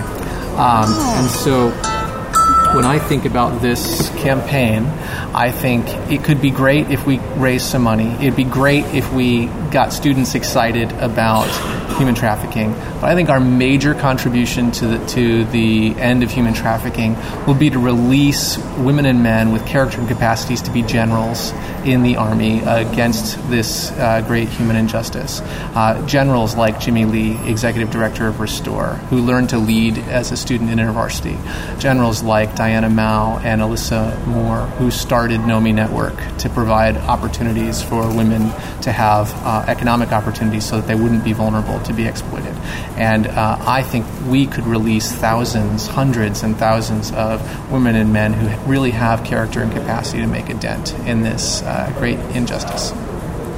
Um, 0.54 0.94
and 1.18 1.30
so 1.30 1.70
when 2.76 2.86
I 2.86 2.98
think 2.98 3.26
about 3.26 3.62
this 3.62 4.10
campaign, 4.18 4.86
I 5.36 5.52
think 5.52 5.88
it 6.12 6.24
could 6.24 6.42
be 6.42 6.50
great 6.50 6.90
if 6.90 7.06
we 7.06 7.20
raise 7.38 7.64
some 7.64 7.84
money. 7.84 8.10
It'd 8.16 8.36
be 8.36 8.44
great 8.44 8.86
if 8.86 9.14
we 9.14 9.46
got 9.70 9.94
students 9.94 10.34
excited 10.34 10.92
about 10.94 11.48
human 11.98 12.16
trafficking. 12.16 12.74
But 12.74 13.04
I 13.04 13.16
think 13.16 13.30
our 13.30 13.40
major 13.40 13.94
contribution 13.94 14.72
to 14.72 14.88
the, 14.88 15.08
to 15.10 15.46
the 15.46 15.96
end 15.96 16.24
of 16.24 16.32
human 16.32 16.54
trafficking 16.54 17.16
will 17.46 17.54
be 17.54 17.70
to 17.70 17.80
release 17.80 18.58
women 18.78 19.06
and 19.06 19.22
men 19.22 19.52
with 19.52 19.66
character 19.68 20.00
and 20.00 20.08
capacities 20.08 20.64
to 20.64 20.72
be 20.72 20.82
generals 20.82 21.52
in 21.86 22.02
the 22.02 22.16
army 22.16 22.62
against 22.62 23.38
this 23.50 23.92
uh, 23.92 24.22
great 24.26 24.50
human 24.50 24.76
injustice. 24.76 25.42
Uh, 25.42 26.04
generals 26.08 26.56
like 26.56 26.80
Jimmy 26.80 27.06
Lee, 27.06 27.38
executive 27.48 27.92
director 27.92 28.28
of 28.28 28.40
Restore, 28.40 28.94
who 29.10 29.18
learned 29.18 29.50
to 29.50 29.58
lead 29.58 29.98
as 29.98 30.32
a 30.32 30.38
student 30.38 30.70
in 30.72 30.80
InterVarsity. 30.80 31.38
Generals 31.80 32.24
like 32.24 32.56
Diana 32.64 32.90
Mao 32.90 33.40
and 33.40 33.60
Alyssa 33.60 34.26
Moore, 34.26 34.62
who 34.78 34.90
started 34.90 35.42
Nomi 35.42 35.74
Network 35.74 36.16
to 36.38 36.50
provide 36.50 36.96
opportunities 36.96 37.82
for 37.82 38.08
women 38.08 38.54
to 38.84 38.90
have 38.90 39.34
uh, 39.44 39.66
economic 39.68 40.14
opportunities 40.14 40.64
so 40.64 40.78
that 40.78 40.88
they 40.88 40.96
wouldn't 40.96 41.26
be 41.26 41.34
vulnerable 41.34 41.82
to 41.82 41.92
be 41.92 42.08
exploited. 42.08 42.56
And 42.96 43.28
uh, 43.28 43.58
I 43.60 43.84
think 43.84 44.06
we 44.30 44.48
could 44.48 44.66
release 44.66 45.12
thousands, 45.12 45.88
hundreds, 45.88 46.42
and 46.42 46.56
thousands 46.56 47.12
of 47.12 47.42
women 47.70 47.98
and 47.98 48.14
men 48.14 48.32
who 48.32 48.48
really 48.72 48.92
have 48.92 49.26
character 49.26 49.62
and 49.62 49.70
capacity 49.70 50.22
to 50.22 50.28
make 50.28 50.48
a 50.48 50.54
dent 50.54 50.94
in 51.00 51.22
this 51.22 51.64
uh, 51.64 51.94
great 51.98 52.18
injustice. 52.34 52.92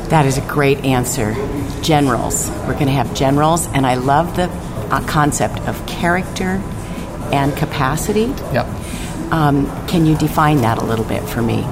That 0.10 0.26
is 0.26 0.40
a 0.40 0.48
great 0.48 0.80
answer. 0.80 1.36
Generals. 1.84 2.50
We're 2.66 2.74
going 2.74 2.88
to 2.88 2.94
have 2.94 3.14
generals, 3.14 3.68
and 3.68 3.86
I 3.86 3.94
love 3.94 4.36
the 4.36 4.50
uh, 4.90 5.06
concept 5.06 5.60
of 5.68 5.86
character 5.86 6.60
and 7.32 7.56
capacity. 7.56 8.34
Yep. 8.52 8.66
Um, 9.36 9.66
can 9.88 10.06
you 10.06 10.16
define 10.16 10.62
that 10.62 10.78
a 10.78 10.86
little 10.86 11.04
bit 11.04 11.28
for 11.28 11.42
me? 11.42 11.68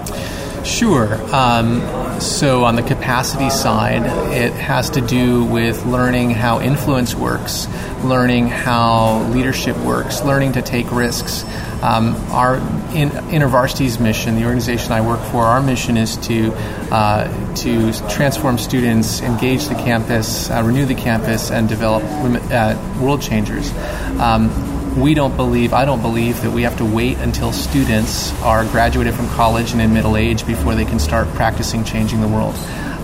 Sure. 0.65 1.13
Um, 1.34 2.20
so, 2.20 2.65
on 2.65 2.75
the 2.75 2.84
capacity 2.84 3.50
side, 3.50 4.03
it 4.34 4.51
has 4.51 4.89
to 4.91 5.01
do 5.01 5.46
with 5.46 5.86
learning 5.86 6.32
how 6.32 6.60
influence 6.60 7.15
works, 7.15 7.67
learning 8.03 8.50
how 8.50 9.24
leadership 9.29 9.77
works, 9.77 10.22
learning 10.24 10.53
to 10.53 10.62
take 10.62 10.91
risks. 10.91 11.46
Um, 11.82 12.15
our 12.32 12.55
in, 12.93 13.12
InterVarsity's 13.32 13.98
mission, 13.98 14.36
the 14.36 14.43
organization 14.43 14.91
I 14.91 15.00
work 15.00 15.22
for, 15.32 15.43
our 15.43 15.62
mission 15.62 15.96
is 15.96 16.17
to 16.27 16.51
uh, 16.91 17.55
to 17.55 17.93
transform 18.10 18.58
students, 18.58 19.22
engage 19.22 19.70
the 19.70 19.75
campus, 19.75 20.50
uh, 20.50 20.62
renew 20.65 20.86
the 20.86 20.96
campus, 20.96 21.50
and 21.50 21.70
develop 21.70 22.03
uh, 22.51 22.77
world 23.01 23.22
changers. 23.22 23.72
Um, 24.20 24.73
we 24.97 25.13
don't 25.13 25.35
believe, 25.35 25.73
I 25.73 25.85
don't 25.85 26.01
believe 26.01 26.41
that 26.41 26.51
we 26.51 26.63
have 26.63 26.77
to 26.77 26.85
wait 26.85 27.17
until 27.17 27.51
students 27.51 28.31
are 28.41 28.63
graduated 28.65 29.13
from 29.15 29.27
college 29.29 29.71
and 29.71 29.81
in 29.81 29.93
middle 29.93 30.15
age 30.15 30.45
before 30.45 30.75
they 30.75 30.85
can 30.85 31.00
start 31.00 31.27
practicing 31.29 31.83
changing 31.83 32.21
the 32.21 32.27
world. 32.27 32.55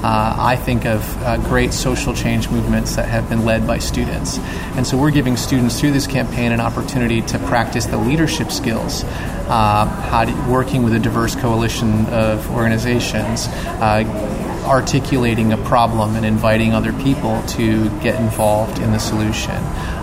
Uh, 0.01 0.33
I 0.37 0.55
think 0.55 0.85
of 0.85 1.23
uh, 1.23 1.37
great 1.37 1.73
social 1.73 2.13
change 2.13 2.49
movements 2.49 2.95
that 2.95 3.09
have 3.09 3.27
been 3.27 3.43
led 3.43 3.67
by 3.67 3.79
students. 3.79 4.37
And 4.77 4.87
so 4.87 4.97
we're 4.97 5.11
giving 5.11 5.35
students 5.35 5.77
through 5.77 5.91
this 5.91 6.07
campaign 6.07 6.53
an 6.53 6.61
opportunity 6.61 7.21
to 7.23 7.39
practice 7.39 7.85
the 7.85 7.97
leadership 7.97 8.49
skills, 8.49 9.03
uh, 9.03 9.85
how 9.85 10.23
to, 10.23 10.49
working 10.49 10.83
with 10.83 10.93
a 10.93 10.99
diverse 10.99 11.35
coalition 11.35 12.05
of 12.05 12.49
organizations, 12.51 13.47
uh, 13.47 14.05
articulating 14.69 15.51
a 15.51 15.57
problem 15.57 16.15
and 16.15 16.25
inviting 16.25 16.73
other 16.73 16.93
people 16.93 17.41
to 17.47 17.89
get 18.01 18.19
involved 18.21 18.77
in 18.79 18.91
the 18.91 18.99
solution, 18.99 19.55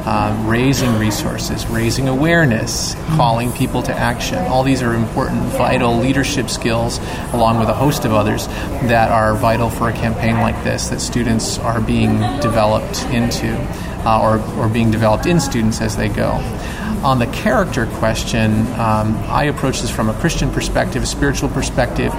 um, 0.04 0.46
raising 0.46 0.92
resources, 0.98 1.64
raising 1.68 2.08
awareness, 2.08 2.96
calling 3.10 3.52
people 3.52 3.80
to 3.80 3.94
action. 3.94 4.38
All 4.38 4.64
these 4.64 4.82
are 4.82 4.92
important, 4.92 5.40
vital 5.52 5.96
leadership 5.96 6.50
skills, 6.50 6.98
along 7.32 7.60
with 7.60 7.68
a 7.68 7.74
host 7.74 8.04
of 8.04 8.12
others, 8.12 8.48
that 8.88 9.10
are 9.10 9.36
vital 9.36 9.70
for 9.70 9.88
a 9.88 9.92
campaign 9.92 10.40
like 10.40 10.62
this 10.64 10.88
that 10.88 11.00
students 11.00 11.58
are 11.58 11.80
being 11.80 12.18
developed 12.40 13.04
into 13.06 13.56
uh, 14.04 14.20
or, 14.20 14.40
or 14.58 14.68
being 14.68 14.90
developed 14.90 15.26
in 15.26 15.40
students 15.40 15.80
as 15.80 15.96
they 15.96 16.08
go. 16.08 16.40
On 17.02 17.18
the 17.18 17.26
character 17.26 17.86
question, 17.86 18.66
um, 18.74 19.16
I 19.28 19.44
approach 19.44 19.80
this 19.80 19.90
from 19.90 20.08
a 20.08 20.14
Christian 20.14 20.50
perspective, 20.50 21.02
a 21.02 21.06
spiritual 21.06 21.48
perspective. 21.50 22.12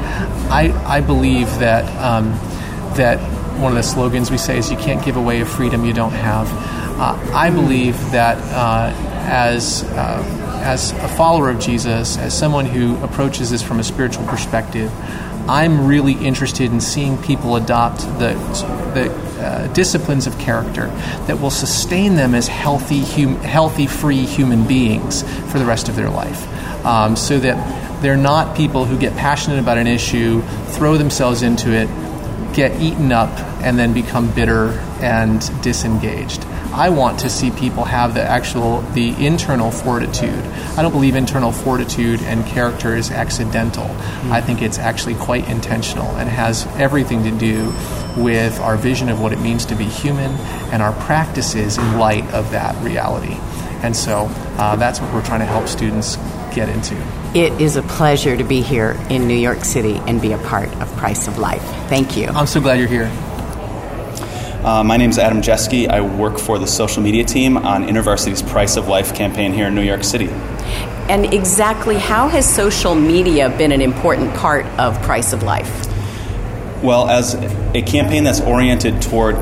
I, 0.49 0.71
I 0.85 1.01
believe 1.01 1.47
that 1.59 1.83
um, 2.01 2.31
that 2.95 3.19
one 3.59 3.71
of 3.71 3.75
the 3.75 3.83
slogans 3.83 4.31
we 4.31 4.37
say 4.37 4.57
is 4.57 4.71
"You 4.71 4.77
can't 4.77 5.03
give 5.03 5.17
away 5.17 5.41
a 5.41 5.45
freedom 5.45 5.83
you 5.83 5.93
don't 5.93 6.13
have." 6.13 6.47
Uh, 6.99 7.19
I 7.33 7.49
believe 7.49 7.95
that 8.11 8.37
uh, 8.53 8.93
as 9.27 9.83
uh, 9.83 10.23
as 10.63 10.91
a 10.93 11.07
follower 11.09 11.49
of 11.49 11.59
Jesus, 11.59 12.17
as 12.17 12.37
someone 12.37 12.65
who 12.65 12.95
approaches 13.03 13.49
this 13.51 13.61
from 13.61 13.79
a 13.79 13.83
spiritual 13.83 14.25
perspective, 14.25 14.91
I'm 15.49 15.85
really 15.85 16.13
interested 16.13 16.71
in 16.71 16.81
seeing 16.81 17.17
people 17.17 17.55
adopt 17.55 18.01
the 18.19 18.33
the 18.93 19.26
uh, 19.37 19.67
disciplines 19.73 20.27
of 20.27 20.37
character 20.39 20.87
that 21.27 21.39
will 21.39 21.51
sustain 21.51 22.15
them 22.15 22.33
as 22.35 22.47
healthy, 22.47 23.01
hum- 23.01 23.39
healthy, 23.41 23.87
free 23.87 24.25
human 24.25 24.67
beings 24.67 25.23
for 25.51 25.59
the 25.59 25.65
rest 25.65 25.89
of 25.89 25.95
their 25.95 26.09
life, 26.09 26.85
um, 26.85 27.15
so 27.15 27.39
that 27.39 28.01
they're 28.01 28.17
not 28.17 28.55
people 28.55 28.85
who 28.85 28.97
get 28.97 29.13
passionate 29.15 29.59
about 29.59 29.77
an 29.77 29.87
issue, 29.87 30.41
throw 30.67 30.97
themselves 30.97 31.41
into 31.41 31.71
it, 31.71 31.87
get 32.53 32.79
eaten 32.81 33.11
up, 33.11 33.29
and 33.61 33.77
then 33.77 33.93
become 33.93 34.31
bitter 34.33 34.69
and 35.01 35.41
disengaged. 35.61 36.46
I 36.77 36.89
want 36.89 37.21
to 37.21 37.29
see 37.29 37.49
people 37.49 37.85
have 37.85 38.13
the 38.13 38.21
actual 38.21 38.81
the 38.93 39.09
internal 39.25 39.71
fortitude. 39.71 40.43
I 40.77 40.83
don't 40.83 40.91
believe 40.91 41.15
internal 41.15 41.51
fortitude 41.51 42.21
and 42.21 42.45
character 42.45 42.95
is 42.95 43.09
accidental. 43.09 43.85
I 44.31 44.41
think 44.41 44.61
it's 44.61 44.77
actually 44.77 45.15
quite 45.15 45.49
intentional 45.49 46.05
and 46.17 46.29
has 46.29 46.67
everything 46.77 47.23
to 47.23 47.31
do 47.31 47.73
with 48.15 48.59
our 48.59 48.77
vision 48.77 49.09
of 49.09 49.19
what 49.19 49.33
it 49.33 49.39
means 49.39 49.65
to 49.65 49.75
be 49.75 49.85
human 49.85 50.31
and 50.71 50.83
our 50.83 50.93
practices 51.05 51.79
in 51.79 51.97
light 51.97 52.25
of 52.31 52.51
that 52.51 52.79
reality. 52.83 53.37
And 53.83 53.95
so 53.95 54.27
uh, 54.57 54.75
that's 54.75 55.01
what 55.01 55.11
we're 55.13 55.25
trying 55.25 55.39
to 55.39 55.45
help 55.45 55.67
students 55.67 56.17
get 56.53 56.69
into. 56.69 56.95
It 57.35 57.59
is 57.59 57.75
a 57.75 57.83
pleasure 57.83 58.37
to 58.37 58.43
be 58.43 58.61
here 58.61 58.91
in 59.09 59.27
New 59.27 59.35
York 59.35 59.65
City 59.65 59.95
and 60.07 60.21
be 60.21 60.31
a 60.31 60.37
part 60.37 60.69
of 60.77 60.91
Price 60.97 61.27
of 61.27 61.39
Life. 61.39 61.63
Thank 61.89 62.15
you. 62.15 62.27
I'm 62.27 62.47
so 62.47 62.61
glad 62.61 62.79
you're 62.79 62.87
here. 62.87 63.11
Uh, 64.67 64.83
my 64.83 64.97
name 64.97 65.09
is 65.09 65.17
Adam 65.17 65.41
Jeske. 65.41 65.87
I 65.87 66.01
work 66.01 66.37
for 66.37 66.59
the 66.59 66.67
social 66.67 67.01
media 67.01 67.23
team 67.23 67.55
on 67.55 67.85
InterVarsity's 67.85 68.41
Price 68.41 68.75
of 68.75 68.89
Life 68.89 69.15
campaign 69.15 69.53
here 69.53 69.67
in 69.67 69.75
New 69.75 69.81
York 69.81 70.03
City. 70.03 70.27
And 71.07 71.33
exactly 71.33 71.95
how 71.95 72.27
has 72.27 72.45
social 72.53 72.93
media 72.93 73.47
been 73.49 73.71
an 73.71 73.79
important 73.79 74.35
part 74.35 74.65
of 74.77 75.01
Price 75.03 75.31
of 75.31 75.41
Life? 75.41 75.87
Well, 76.83 77.07
as 77.07 77.35
a 77.73 77.81
campaign 77.81 78.25
that's 78.25 78.41
oriented 78.41 79.01
toward 79.01 79.37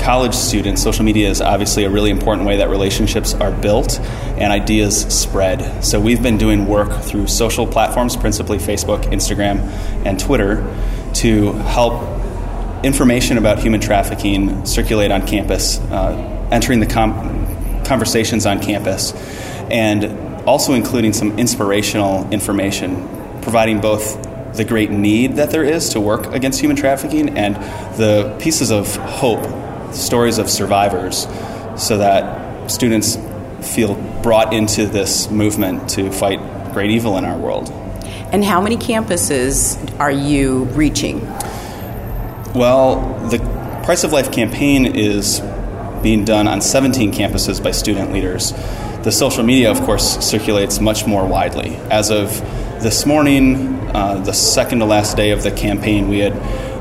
college 0.00 0.34
students, 0.34 0.82
social 0.82 1.04
media 1.04 1.28
is 1.28 1.42
obviously 1.42 1.84
a 1.84 1.90
really 1.90 2.08
important 2.08 2.48
way 2.48 2.56
that 2.56 2.70
relationships 2.70 3.34
are 3.34 3.52
built 3.52 4.00
and 4.00 4.50
ideas 4.50 5.02
spread. 5.14 5.84
So 5.84 6.00
we've 6.00 6.22
been 6.22 6.38
doing 6.38 6.66
work 6.66 7.02
through 7.02 7.26
social 7.26 7.66
platforms, 7.66 8.16
principally 8.16 8.56
Facebook, 8.56 9.02
Instagram, 9.12 9.60
and 10.06 10.18
Twitter, 10.18 10.64
to 11.16 11.52
help 11.52 12.19
information 12.82 13.38
about 13.38 13.58
human 13.58 13.80
trafficking 13.80 14.64
circulate 14.64 15.10
on 15.10 15.26
campus, 15.26 15.78
uh, 15.90 16.48
entering 16.50 16.80
the 16.80 16.86
com- 16.86 17.84
conversations 17.84 18.46
on 18.46 18.60
campus, 18.60 19.12
and 19.70 20.04
also 20.46 20.72
including 20.74 21.12
some 21.12 21.38
inspirational 21.38 22.28
information, 22.30 23.06
providing 23.42 23.80
both 23.80 24.26
the 24.56 24.64
great 24.64 24.90
need 24.90 25.36
that 25.36 25.50
there 25.50 25.64
is 25.64 25.90
to 25.90 26.00
work 26.00 26.26
against 26.32 26.60
human 26.60 26.76
trafficking 26.76 27.36
and 27.36 27.56
the 27.96 28.34
pieces 28.40 28.70
of 28.70 28.96
hope, 28.96 29.44
stories 29.94 30.38
of 30.38 30.48
survivors, 30.50 31.26
so 31.76 31.98
that 31.98 32.68
students 32.70 33.16
feel 33.62 33.94
brought 34.22 34.52
into 34.52 34.86
this 34.86 35.30
movement 35.30 35.88
to 35.90 36.10
fight 36.10 36.40
great 36.72 36.90
evil 36.90 37.16
in 37.18 37.24
our 37.24 37.38
world. 37.38 37.70
And 38.32 38.44
how 38.44 38.60
many 38.60 38.76
campuses 38.76 39.76
are 39.98 40.10
you 40.10 40.64
reaching? 40.64 41.20
Well, 42.54 43.28
the 43.28 43.38
Price 43.84 44.02
of 44.02 44.12
Life 44.12 44.32
campaign 44.32 44.84
is 44.84 45.40
being 46.02 46.24
done 46.24 46.48
on 46.48 46.60
17 46.60 47.12
campuses 47.12 47.62
by 47.62 47.70
student 47.70 48.12
leaders. 48.12 48.50
The 49.04 49.12
social 49.12 49.44
media, 49.44 49.70
of 49.70 49.80
course, 49.82 50.18
circulates 50.18 50.80
much 50.80 51.06
more 51.06 51.24
widely. 51.24 51.76
As 51.90 52.10
of 52.10 52.28
this 52.82 53.06
morning, 53.06 53.78
uh, 53.94 54.16
the 54.16 54.32
second 54.32 54.80
to 54.80 54.84
last 54.84 55.16
day 55.16 55.30
of 55.30 55.44
the 55.44 55.52
campaign, 55.52 56.08
we 56.08 56.18
had 56.18 56.32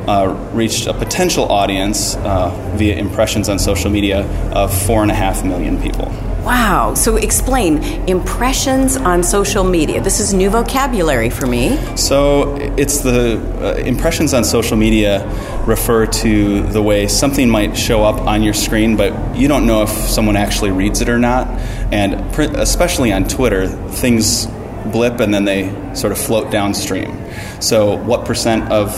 uh, 0.10 0.30
reached 0.54 0.88
a 0.88 0.94
potential 0.94 1.46
audience 1.46 2.16
uh, 2.16 2.50
via 2.76 2.96
impressions 2.96 3.48
on 3.48 3.60
social 3.60 3.92
media 3.92 4.26
of 4.52 4.76
four 4.88 5.04
and 5.04 5.12
a 5.12 5.16
half 5.16 5.44
million 5.44 5.80
people. 5.80 6.12
Wow. 6.44 6.94
So 6.94 7.18
explain 7.18 7.84
impressions 8.08 8.98
on 8.98 9.24
social 9.24 9.64
media. 9.64 10.02
This 10.02 10.20
is 10.20 10.34
new 10.34 10.50
vocabulary 10.50 11.30
for 11.30 11.46
me. 11.46 11.78
So 11.98 12.56
it's 12.56 13.00
the 13.00 13.40
uh, 13.62 13.76
impressions 13.80 14.34
on 14.34 14.44
social 14.44 14.78
media 14.78 15.28
refer 15.66 16.06
to 16.06 16.62
the 16.64 16.82
way 16.82 17.08
something 17.08 17.50
might 17.50 17.78
show 17.78 18.04
up 18.04 18.22
on 18.22 18.42
your 18.42 18.54
screen, 18.54 18.96
but 18.96 19.36
you 19.36 19.48
don't 19.48 19.66
know 19.66 19.84
if 19.84 19.90
someone 19.90 20.36
actually 20.36 20.72
reads 20.72 21.02
it 21.02 21.10
or 21.10 21.20
not. 21.20 21.48
And 21.92 22.34
pr- 22.34 22.44
especially 22.44 23.12
on 23.12 23.28
Twitter, 23.28 23.68
things 23.68 24.48
blip 24.92 25.20
and 25.20 25.34
then 25.34 25.46
they 25.46 25.94
sort 25.94 26.12
of 26.12 26.18
float 26.18 26.52
downstream. 26.52 27.18
So, 27.62 27.98
what 27.98 28.26
percent 28.26 28.72
of 28.72 28.90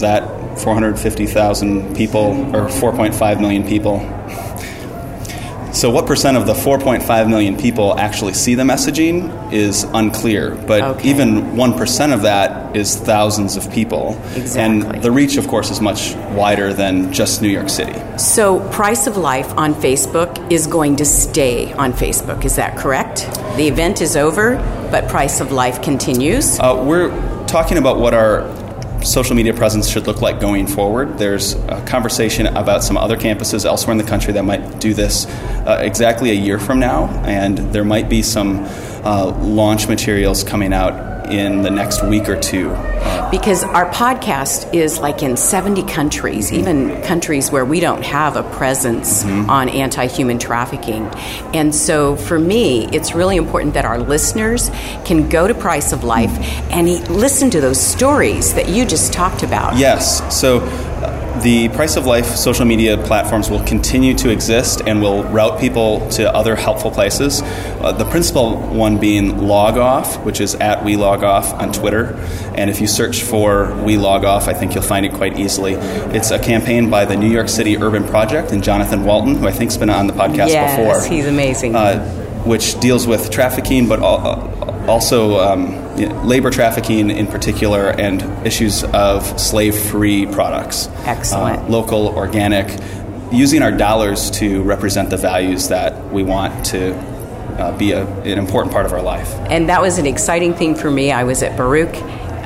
that 0.00 0.58
450,000 0.60 1.96
people 1.96 2.54
or 2.54 2.68
4.5 2.68 3.40
million 3.40 3.66
people 3.66 3.98
so, 5.72 5.90
what 5.90 6.06
percent 6.06 6.36
of 6.36 6.46
the 6.46 6.54
4.5 6.54 7.28
million 7.28 7.56
people 7.56 7.98
actually 7.98 8.34
see 8.34 8.54
the 8.54 8.62
messaging 8.62 9.52
is 9.52 9.84
unclear, 9.94 10.54
but 10.66 10.82
Okay. 10.82 11.08
even 11.10 11.56
1% 11.56 12.12
of 12.12 12.22
that 12.22 12.76
is 12.76 12.96
thousands 12.96 13.56
of 13.56 13.70
people. 13.70 14.16
Exactly. 14.34 14.60
And 14.62 15.02
the 15.02 15.10
reach, 15.10 15.36
of 15.36 15.46
course, 15.48 15.70
is 15.70 15.80
much 15.80 16.14
wider 16.34 16.72
than 16.72 17.12
just 17.12 17.42
New 17.42 17.48
York 17.48 17.68
City. 17.68 17.94
So, 18.18 18.60
Price 18.70 19.06
of 19.06 19.16
Life 19.16 19.52
on 19.56 19.74
Facebook 19.74 20.30
is 20.52 20.66
going 20.66 20.96
to 20.96 21.04
stay 21.04 21.72
on 21.74 21.92
Facebook. 21.92 22.44
Is 22.44 22.56
that 22.56 22.76
correct? 22.76 23.28
The 23.56 23.68
event 23.68 24.00
is 24.00 24.16
over, 24.16 24.56
but 24.90 25.08
Price 25.08 25.40
of 25.40 25.52
Life 25.52 25.82
continues. 25.82 26.58
Uh, 26.58 26.82
we're 26.84 27.10
talking 27.46 27.78
about 27.78 27.98
what 27.98 28.14
our 28.14 28.42
social 29.04 29.34
media 29.34 29.54
presence 29.54 29.88
should 29.88 30.06
look 30.06 30.20
like 30.20 30.40
going 30.40 30.66
forward. 30.66 31.18
There's 31.18 31.54
a 31.54 31.84
conversation 31.86 32.46
about 32.46 32.82
some 32.84 32.96
other 32.96 33.16
campuses 33.16 33.64
elsewhere 33.64 33.92
in 33.92 33.98
the 33.98 34.04
country 34.04 34.32
that 34.34 34.44
might 34.44 34.80
do 34.80 34.94
this 34.94 35.26
uh, 35.26 35.80
exactly 35.82 36.30
a 36.30 36.34
year 36.34 36.58
from 36.58 36.78
now, 36.78 37.06
and 37.24 37.58
there 37.72 37.84
might 37.84 38.08
be 38.08 38.22
some 38.22 38.64
uh, 39.04 39.36
launch 39.40 39.88
materials 39.88 40.44
coming 40.44 40.72
out 40.72 41.09
in 41.30 41.62
the 41.62 41.70
next 41.70 42.02
week 42.04 42.28
or 42.28 42.38
two. 42.38 42.70
Because 43.30 43.62
our 43.62 43.88
podcast 43.90 44.74
is 44.74 44.98
like 44.98 45.22
in 45.22 45.36
70 45.36 45.84
countries, 45.84 46.50
mm-hmm. 46.50 46.60
even 46.60 47.02
countries 47.02 47.50
where 47.50 47.64
we 47.64 47.80
don't 47.80 48.02
have 48.02 48.36
a 48.36 48.42
presence 48.42 49.22
mm-hmm. 49.22 49.48
on 49.48 49.68
anti 49.68 50.06
human 50.06 50.38
trafficking. 50.38 51.06
And 51.54 51.74
so 51.74 52.16
for 52.16 52.38
me, 52.38 52.86
it's 52.92 53.14
really 53.14 53.36
important 53.36 53.74
that 53.74 53.84
our 53.84 53.98
listeners 53.98 54.70
can 55.04 55.28
go 55.28 55.46
to 55.46 55.54
Price 55.54 55.92
of 55.92 56.04
Life 56.04 56.30
mm-hmm. 56.30 56.72
and 56.72 57.08
listen 57.08 57.50
to 57.50 57.60
those 57.60 57.80
stories 57.80 58.54
that 58.54 58.68
you 58.68 58.84
just 58.84 59.12
talked 59.12 59.42
about. 59.42 59.76
Yes. 59.76 60.38
So 60.38 60.60
the 61.42 61.68
Price 61.70 61.96
of 61.96 62.06
Life 62.06 62.26
social 62.36 62.64
media 62.66 62.96
platforms 62.98 63.48
will 63.48 63.62
continue 63.64 64.14
to 64.18 64.30
exist 64.30 64.82
and 64.86 65.00
will 65.00 65.24
route 65.24 65.58
people 65.60 66.08
to 66.10 66.32
other 66.34 66.54
helpful 66.56 66.90
places. 66.90 67.40
Uh, 67.42 67.92
the 67.92 68.04
principal 68.04 68.56
one 68.58 68.98
being 68.98 69.38
Log 69.46 69.78
Off, 69.78 70.22
which 70.24 70.40
is 70.40 70.54
at 70.56 70.84
We 70.84 70.96
Log 70.96 71.24
Off 71.24 71.52
on 71.54 71.72
Twitter. 71.72 72.14
And 72.54 72.68
if 72.68 72.80
you 72.80 72.86
search 72.86 73.22
for 73.22 73.72
We 73.84 73.96
Log 73.96 74.24
Off, 74.24 74.48
I 74.48 74.54
think 74.54 74.74
you'll 74.74 74.82
find 74.82 75.06
it 75.06 75.14
quite 75.14 75.38
easily. 75.38 75.74
It's 75.74 76.30
a 76.30 76.38
campaign 76.38 76.90
by 76.90 77.04
the 77.06 77.16
New 77.16 77.30
York 77.30 77.48
City 77.48 77.76
Urban 77.78 78.04
Project 78.04 78.52
and 78.52 78.62
Jonathan 78.62 79.04
Walton, 79.04 79.36
who 79.36 79.46
I 79.46 79.52
think's 79.52 79.76
been 79.76 79.90
on 79.90 80.06
the 80.08 80.12
podcast 80.12 80.48
Yes, 80.48 80.76
before. 80.76 81.14
he's 81.16 81.26
amazing. 81.26 81.74
Uh, 81.74 82.04
which 82.44 82.80
deals 82.80 83.06
with 83.06 83.30
trafficking, 83.30 83.86
but 83.86 84.00
all, 84.00 84.26
uh, 84.26 84.59
also 84.90 85.38
um, 85.38 85.98
you 85.98 86.08
know, 86.08 86.22
labor 86.24 86.50
trafficking 86.50 87.10
in 87.10 87.26
particular, 87.26 87.90
and 87.90 88.22
issues 88.46 88.84
of 88.84 89.40
slave-free 89.40 90.26
products. 90.26 90.88
Excellent. 91.04 91.60
Uh, 91.60 91.68
local, 91.68 92.08
organic, 92.08 92.68
using 93.32 93.62
our 93.62 93.70
dollars 93.72 94.30
to 94.32 94.62
represent 94.62 95.08
the 95.08 95.16
values 95.16 95.68
that 95.68 96.12
we 96.12 96.22
want 96.22 96.66
to 96.66 96.94
uh, 97.60 97.76
be 97.78 97.92
a, 97.92 98.04
an 98.22 98.38
important 98.38 98.72
part 98.72 98.86
of 98.86 98.92
our 98.92 99.02
life. 99.02 99.30
And 99.48 99.68
that 99.68 99.80
was 99.80 99.98
an 99.98 100.06
exciting 100.06 100.54
thing 100.54 100.74
for 100.74 100.90
me. 100.90 101.12
I 101.12 101.24
was 101.24 101.42
at 101.42 101.56
Baruch 101.56 101.94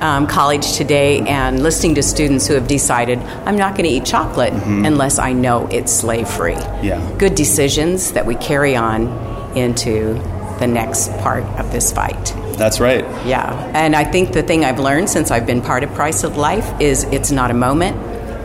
um, 0.03 0.27
College 0.27 0.77
today 0.77 1.21
and 1.21 1.62
listening 1.62 1.95
to 1.95 2.03
students 2.03 2.47
who 2.47 2.55
have 2.55 2.68
decided 2.68 3.18
I'm 3.47 3.57
not 3.57 3.73
going 3.77 3.88
to 3.88 3.90
eat 3.90 4.05
chocolate 4.05 4.53
unless 4.53 5.18
I 5.18 5.33
know 5.33 5.66
it's 5.68 5.92
slave 5.92 6.29
free. 6.29 6.53
Yeah. 6.83 7.01
Good 7.18 7.35
decisions 7.35 8.12
that 8.12 8.27
we 8.27 8.35
carry 8.35 8.77
on 8.77 9.09
into 9.57 10.14
the 10.59 10.66
next 10.66 11.11
part 11.18 11.45
of 11.59 11.73
this 11.73 11.92
fight. 11.92 12.35
That's 12.57 12.81
right. 12.81 13.05
Yeah. 13.27 13.53
And 13.75 13.95
I 13.97 14.05
think 14.05 14.33
the 14.33 14.43
thing 14.43 14.64
I've 14.64 14.79
learned 14.79 15.09
since 15.11 15.31
I've 15.31 15.47
been 15.47 15.61
part 15.62 15.83
of 15.83 15.93
Price 15.95 16.25
of 16.25 16.37
Life 16.37 16.81
is 16.81 17.05
it's 17.05 17.31
not 17.31 17.51
a 17.51 17.55
moment, 17.55 17.97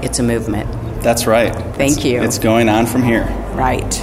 it's 0.04 0.20
a 0.20 0.24
movement. 0.24 0.70
That's 1.04 1.26
right. 1.28 1.54
Thank 1.76 1.98
It's- 2.00 2.06
you. 2.06 2.22
It's 2.24 2.40
going 2.40 2.68
on 2.70 2.86
from 2.86 3.04
here. 3.04 3.26
Right. 3.54 4.02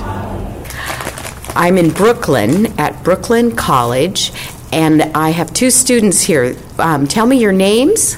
I'm 1.55 1.79
in 1.79 1.90
Brooklyn 1.90 2.79
at 2.79 3.03
Brooklyn 3.03 3.55
College, 3.57 4.33
and 4.73 5.03
I 5.14 5.31
have 5.31 5.53
two 5.55 5.71
students 5.71 6.23
here. 6.23 6.55
Um, 6.79 7.07
tell 7.07 7.27
me 7.27 7.38
your 7.38 7.53
names. 7.53 8.16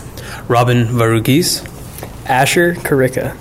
Robin 0.48 0.86
Varugis, 0.86 1.64
Asher 2.28 2.74
Karika. 2.74 3.36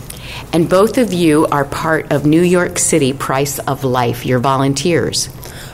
And 0.54 0.70
both 0.70 0.98
of 0.98 1.14
you 1.14 1.48
are 1.52 1.66
part 1.66 2.12
of 2.12 2.26
New 2.26 2.42
York 2.44 2.78
City 2.78 3.12
Price 3.12 3.58
of 3.60 3.84
Life. 3.84 4.26
You're 4.26 4.40
volunteers. 4.40 5.30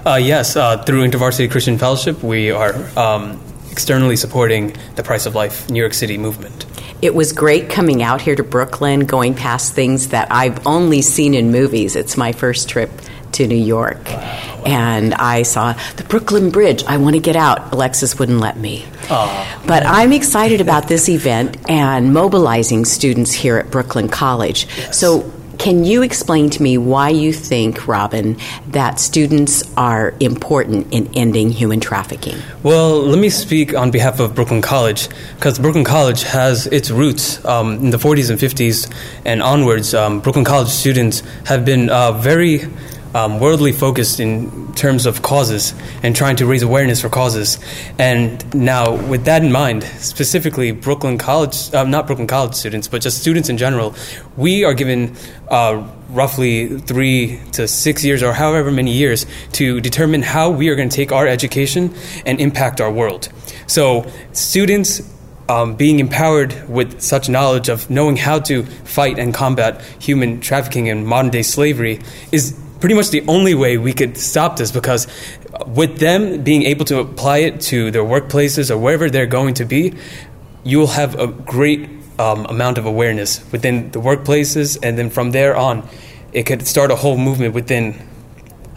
Uh, 0.05 0.15
yes, 0.15 0.57
uh, 0.57 0.83
through 0.83 1.07
InterVarsity 1.07 1.49
Christian 1.49 1.77
Fellowship, 1.77 2.21
we 2.21 2.51
are 2.51 2.75
um, 2.99 3.41
externally 3.71 4.17
supporting 4.17 4.75
the 4.95 5.03
Price 5.03 5.25
of 5.25 5.33
Life 5.33 5.69
New 5.69 5.79
York 5.79 5.93
City 5.93 6.17
movement. 6.17 6.65
It 7.01 7.15
was 7.15 7.31
great 7.31 7.69
coming 7.69 8.03
out 8.03 8.21
here 8.21 8.35
to 8.35 8.43
Brooklyn, 8.43 9.01
going 9.01 9.33
past 9.33 9.73
things 9.73 10.09
that 10.09 10.29
I've 10.29 10.67
only 10.67 11.01
seen 11.01 11.33
in 11.33 11.51
movies. 11.51 11.95
It's 11.95 12.17
my 12.17 12.33
first 12.33 12.67
trip 12.67 12.91
to 13.33 13.47
New 13.47 13.55
York. 13.55 14.11
And 14.65 15.13
I 15.13 15.43
saw 15.43 15.73
the 15.95 16.03
Brooklyn 16.03 16.49
Bridge. 16.49 16.83
I 16.85 16.97
want 16.97 17.15
to 17.15 17.21
get 17.21 17.35
out. 17.35 17.73
Alexis 17.73 18.19
wouldn't 18.19 18.39
let 18.39 18.57
me. 18.57 18.85
But 19.65 19.85
I'm 19.85 20.13
excited 20.13 20.61
about 20.61 20.87
this 20.87 21.09
event 21.09 21.69
and 21.69 22.13
mobilizing 22.13 22.85
students 22.85 23.31
here 23.31 23.57
at 23.57 23.71
Brooklyn 23.71 24.07
College. 24.07 24.67
So, 24.93 25.31
can 25.57 25.85
you 25.85 26.01
explain 26.01 26.49
to 26.51 26.63
me 26.63 26.77
why 26.77 27.09
you 27.09 27.31
think, 27.33 27.87
Robin, 27.87 28.37
that 28.69 28.99
students 28.99 29.63
are 29.77 30.13
important 30.19 30.91
in 30.91 31.09
ending 31.13 31.51
human 31.51 31.79
trafficking? 31.79 32.37
Well, 32.63 33.01
let 33.01 33.19
me 33.19 33.29
speak 33.29 33.75
on 33.75 33.91
behalf 33.91 34.19
of 34.19 34.35
Brooklyn 34.35 34.61
College, 34.61 35.09
because 35.35 35.59
Brooklyn 35.59 35.83
College 35.83 36.23
has 36.23 36.67
its 36.67 36.91
roots 36.91 37.43
um, 37.45 37.75
in 37.75 37.89
the 37.91 37.97
40s 37.97 38.29
and 38.29 38.39
50s 38.39 38.93
and 39.25 39.41
onwards. 39.41 39.93
Um, 39.93 40.19
Brooklyn 40.19 40.45
College 40.45 40.69
students 40.69 41.21
have 41.45 41.65
been 41.65 41.89
uh, 41.89 42.13
very 42.13 42.61
um, 43.13 43.39
worldly 43.39 43.71
focused 43.71 44.19
in 44.19 44.73
terms 44.73 45.05
of 45.05 45.21
causes 45.21 45.73
and 46.01 46.15
trying 46.15 46.35
to 46.37 46.45
raise 46.45 46.63
awareness 46.63 47.01
for 47.01 47.09
causes. 47.09 47.59
And 47.99 48.53
now, 48.53 48.95
with 49.07 49.25
that 49.25 49.43
in 49.43 49.51
mind, 49.51 49.83
specifically 49.83 50.71
Brooklyn 50.71 51.17
College, 51.17 51.73
uh, 51.73 51.83
not 51.83 52.07
Brooklyn 52.07 52.27
College 52.27 52.53
students, 52.53 52.87
but 52.87 53.01
just 53.01 53.19
students 53.19 53.49
in 53.49 53.57
general, 53.57 53.95
we 54.37 54.63
are 54.63 54.73
given 54.73 55.15
uh, 55.49 55.87
roughly 56.09 56.79
three 56.79 57.39
to 57.53 57.67
six 57.67 58.03
years 58.03 58.23
or 58.23 58.33
however 58.33 58.71
many 58.71 58.91
years 58.91 59.25
to 59.53 59.81
determine 59.81 60.21
how 60.21 60.49
we 60.49 60.69
are 60.69 60.75
going 60.75 60.89
to 60.89 60.95
take 60.95 61.11
our 61.11 61.27
education 61.27 61.93
and 62.25 62.39
impact 62.39 62.81
our 62.81 62.91
world. 62.91 63.29
So, 63.67 64.11
students 64.31 65.01
um, 65.49 65.75
being 65.75 65.99
empowered 65.99 66.69
with 66.69 67.01
such 67.01 67.27
knowledge 67.29 67.69
of 67.69 67.89
knowing 67.89 68.17
how 68.17 68.39
to 68.39 68.63
fight 68.63 69.19
and 69.19 69.33
combat 69.33 69.81
human 69.99 70.39
trafficking 70.39 70.89
and 70.89 71.05
modern 71.05 71.31
day 71.31 71.41
slavery 71.41 71.99
is 72.31 72.57
pretty 72.83 72.95
much 72.95 73.11
the 73.11 73.23
only 73.29 73.55
way 73.55 73.77
we 73.77 73.93
could 73.93 74.17
stop 74.17 74.57
this 74.57 74.69
because 74.69 75.07
with 75.67 75.99
them 75.99 76.43
being 76.43 76.63
able 76.63 76.83
to 76.83 76.99
apply 76.99 77.37
it 77.37 77.61
to 77.61 77.89
their 77.91 78.03
workplaces 78.03 78.69
or 78.69 78.77
wherever 78.77 79.09
they're 79.09 79.25
going 79.25 79.53
to 79.53 79.63
be, 79.63 79.93
you 80.65 80.79
will 80.79 80.87
have 80.87 81.17
a 81.17 81.27
great 81.27 81.89
um, 82.19 82.45
amount 82.47 82.77
of 82.77 82.85
awareness 82.85 83.39
within 83.53 83.89
the 83.91 83.99
workplaces, 84.01 84.77
and 84.83 84.97
then 84.97 85.09
from 85.09 85.31
there 85.31 85.55
on, 85.55 85.87
it 86.33 86.43
could 86.43 86.67
start 86.67 86.91
a 86.91 86.97
whole 86.97 87.17
movement 87.17 87.53
within, 87.53 88.05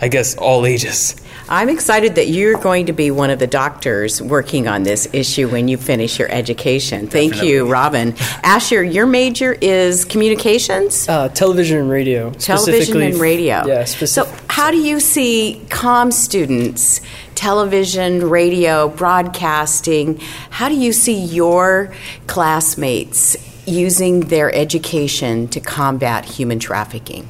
I 0.01 0.07
guess, 0.07 0.37
all 0.37 0.67
ages. 0.67 1.17
I'm 1.49 1.69
excited 1.69 2.17
that 2.17 2.27
you're 2.27 2.59
going 2.59 2.87
to 2.87 2.93
be 2.93 3.13
one 3.13 3.31
of 3.31 3.39
the 3.39 3.47
doctors 3.47 4.21
working 4.21 4.67
on 4.67 4.83
this 4.83 5.09
issue 5.13 5.49
when 5.49 5.69
you 5.69 5.77
finish 5.77 6.19
your 6.19 6.29
education. 6.31 7.07
Thank 7.07 7.35
Definitely. 7.35 7.53
you, 7.55 7.71
Robin. 7.71 8.15
Asher, 8.43 8.83
your 8.83 9.07
major 9.07 9.53
is 9.61 10.05
communications? 10.05 11.09
Uh, 11.09 11.29
television 11.29 11.79
and 11.79 11.89
radio. 11.89 12.33
Television 12.33 13.01
and 13.01 13.15
radio. 13.15 13.65
Yeah, 13.65 13.85
So, 13.85 14.29
how 14.49 14.73
do 14.73 14.79
you 14.79 14.99
see 14.99 15.65
com 15.71 16.11
students, 16.11 17.01
television, 17.37 18.29
radio, 18.29 18.89
broadcasting? 18.89 20.19
How 20.51 20.69
do 20.69 20.75
you 20.75 20.93
see 20.93 21.15
your 21.15 21.93
classmates 22.27 23.37
using 23.67 24.21
their 24.21 24.53
education 24.53 25.47
to 25.49 25.61
combat 25.61 26.25
human 26.25 26.59
trafficking? 26.59 27.29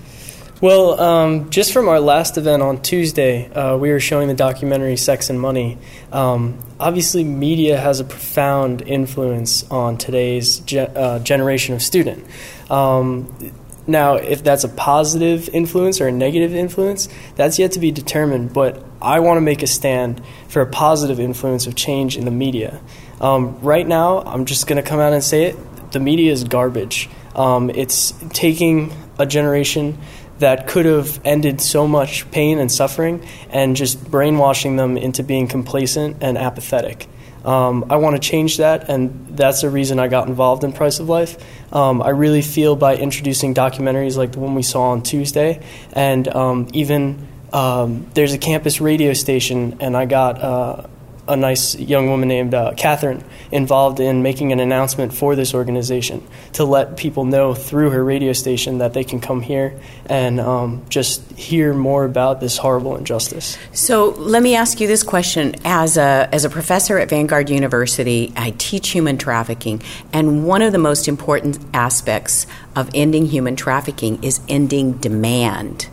Well, 0.62 0.98
um, 0.98 1.50
just 1.50 1.70
from 1.74 1.86
our 1.86 2.00
last 2.00 2.38
event 2.38 2.62
on 2.62 2.80
Tuesday, 2.80 3.52
uh, 3.52 3.76
we 3.76 3.90
were 3.90 4.00
showing 4.00 4.28
the 4.28 4.34
documentary 4.34 4.96
Sex 4.96 5.28
and 5.28 5.38
Money. 5.38 5.76
Um, 6.10 6.58
obviously, 6.80 7.24
media 7.24 7.78
has 7.78 8.00
a 8.00 8.04
profound 8.04 8.80
influence 8.80 9.70
on 9.70 9.98
today's 9.98 10.60
ge- 10.60 10.76
uh, 10.76 11.18
generation 11.18 11.74
of 11.74 11.82
student. 11.82 12.24
Um, 12.70 13.52
now, 13.86 14.14
if 14.14 14.42
that's 14.42 14.64
a 14.64 14.70
positive 14.70 15.50
influence 15.50 16.00
or 16.00 16.08
a 16.08 16.12
negative 16.12 16.54
influence, 16.54 17.10
that's 17.34 17.58
yet 17.58 17.72
to 17.72 17.78
be 17.78 17.90
determined, 17.90 18.54
but 18.54 18.82
I 19.02 19.20
want 19.20 19.36
to 19.36 19.42
make 19.42 19.62
a 19.62 19.66
stand 19.66 20.22
for 20.48 20.62
a 20.62 20.66
positive 20.66 21.20
influence 21.20 21.66
of 21.66 21.74
change 21.74 22.16
in 22.16 22.24
the 22.24 22.30
media. 22.30 22.80
Um, 23.20 23.60
right 23.60 23.86
now, 23.86 24.22
I'm 24.22 24.46
just 24.46 24.66
going 24.66 24.82
to 24.82 24.88
come 24.88 25.00
out 25.00 25.12
and 25.12 25.22
say 25.22 25.44
it 25.44 25.56
the 25.92 26.00
media 26.00 26.32
is 26.32 26.44
garbage. 26.44 27.10
Um, 27.34 27.68
it's 27.70 28.12
taking 28.30 28.92
a 29.18 29.26
generation 29.26 29.98
that 30.38 30.66
could 30.66 30.86
have 30.86 31.20
ended 31.24 31.60
so 31.60 31.86
much 31.86 32.30
pain 32.30 32.58
and 32.58 32.70
suffering 32.70 33.26
and 33.50 33.76
just 33.76 34.10
brainwashing 34.10 34.76
them 34.76 34.96
into 34.96 35.22
being 35.22 35.48
complacent 35.48 36.18
and 36.20 36.36
apathetic. 36.36 37.08
Um, 37.44 37.86
I 37.90 37.96
want 37.96 38.20
to 38.20 38.28
change 38.28 38.56
that, 38.56 38.88
and 38.88 39.28
that's 39.36 39.62
the 39.62 39.70
reason 39.70 40.00
I 40.00 40.08
got 40.08 40.26
involved 40.26 40.64
in 40.64 40.72
Price 40.72 40.98
of 40.98 41.08
Life. 41.08 41.38
Um, 41.72 42.02
I 42.02 42.08
really 42.10 42.42
feel 42.42 42.74
by 42.74 42.96
introducing 42.96 43.54
documentaries 43.54 44.16
like 44.16 44.32
the 44.32 44.40
one 44.40 44.56
we 44.56 44.62
saw 44.62 44.90
on 44.90 45.02
Tuesday, 45.02 45.62
and 45.92 46.26
um, 46.26 46.68
even 46.72 47.28
um, 47.52 48.06
there's 48.14 48.34
a 48.34 48.38
campus 48.38 48.80
radio 48.80 49.12
station, 49.12 49.76
and 49.80 49.96
I 49.96 50.06
got 50.06 50.42
uh, 50.42 50.86
a 51.28 51.36
nice 51.36 51.74
young 51.76 52.08
woman 52.08 52.28
named 52.28 52.54
uh, 52.54 52.72
Catherine 52.76 53.24
involved 53.50 54.00
in 54.00 54.22
making 54.22 54.52
an 54.52 54.60
announcement 54.60 55.12
for 55.12 55.34
this 55.34 55.54
organization 55.54 56.26
to 56.52 56.64
let 56.64 56.96
people 56.96 57.24
know 57.24 57.54
through 57.54 57.90
her 57.90 58.04
radio 58.04 58.32
station 58.32 58.78
that 58.78 58.92
they 58.92 59.04
can 59.04 59.20
come 59.20 59.40
here 59.40 59.78
and 60.06 60.38
um, 60.38 60.84
just 60.88 61.22
hear 61.32 61.74
more 61.74 62.04
about 62.04 62.40
this 62.40 62.56
horrible 62.58 62.96
injustice. 62.96 63.58
So 63.72 64.10
let 64.10 64.42
me 64.42 64.54
ask 64.54 64.80
you 64.80 64.86
this 64.86 65.02
question: 65.02 65.54
as 65.64 65.96
a 65.96 66.28
as 66.32 66.44
a 66.44 66.50
professor 66.50 66.98
at 66.98 67.08
Vanguard 67.08 67.50
University, 67.50 68.32
I 68.36 68.54
teach 68.58 68.90
human 68.90 69.18
trafficking, 69.18 69.82
and 70.12 70.46
one 70.46 70.62
of 70.62 70.72
the 70.72 70.78
most 70.78 71.08
important 71.08 71.58
aspects 71.74 72.46
of 72.74 72.90
ending 72.94 73.26
human 73.26 73.56
trafficking 73.56 74.22
is 74.22 74.40
ending 74.48 74.92
demand, 74.92 75.88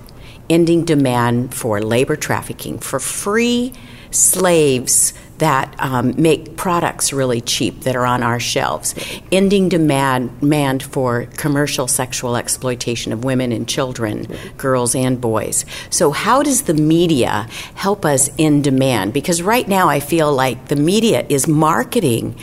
ending 0.50 0.86
demand 0.86 1.54
for 1.54 1.82
labor 1.82 2.15
trafficking, 2.15 2.78
for 2.80 3.00
free 3.00 3.74
slaves 4.12 5.13
that 5.39 5.76
um, 5.80 6.13
make 6.22 6.56
products 6.56 7.12
really 7.12 7.41
cheap 7.41 7.82
that 7.82 7.96
are 7.96 8.06
on 8.06 8.24
our 8.24 8.39
shelves, 8.39 8.96
ending 9.32 9.69
demand, 9.69 10.39
demand 10.39 10.84
for 10.84 11.26
commercial 11.38 11.88
sexual 11.88 12.36
exploitation 12.36 13.12
of 13.12 13.24
women 13.24 13.52
and 13.52 13.67
children, 13.67 14.28
girls 14.58 14.96
and 14.96 15.19
boys. 15.19 15.65
So, 15.89 16.12
how 16.12 16.43
does 16.43 16.63
the 16.63 16.74
media 16.74 17.48
help 17.76 18.06
us 18.06 18.30
in 18.38 18.62
demand? 18.62 19.13
Because 19.13 19.41
right 19.41 19.67
now 19.67 19.89
I 19.89 20.00
feel 20.00 20.34
like 20.34 20.67
the 20.67 20.76
media 20.76 21.26
is 21.30 21.48
marketing. 21.48 22.36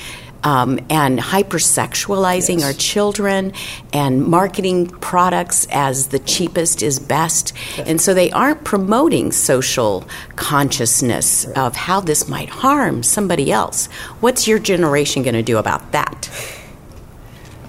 Um, 0.42 0.80
and 0.88 1.18
hypersexualizing 1.18 2.62
our 2.62 2.72
children 2.72 3.52
and 3.92 4.24
marketing 4.24 4.86
products 4.86 5.66
as 5.70 6.08
the 6.08 6.18
cheapest 6.18 6.82
is 6.82 6.98
best. 6.98 7.52
And 7.78 8.00
so 8.00 8.14
they 8.14 8.30
aren't 8.30 8.64
promoting 8.64 9.32
social 9.32 10.04
consciousness 10.36 11.44
of 11.56 11.76
how 11.76 12.00
this 12.00 12.26
might 12.26 12.48
harm 12.48 13.02
somebody 13.02 13.52
else. 13.52 13.86
What's 14.20 14.48
your 14.48 14.58
generation 14.58 15.22
going 15.22 15.34
to 15.34 15.42
do 15.42 15.58
about 15.58 15.92
that? 15.92 16.30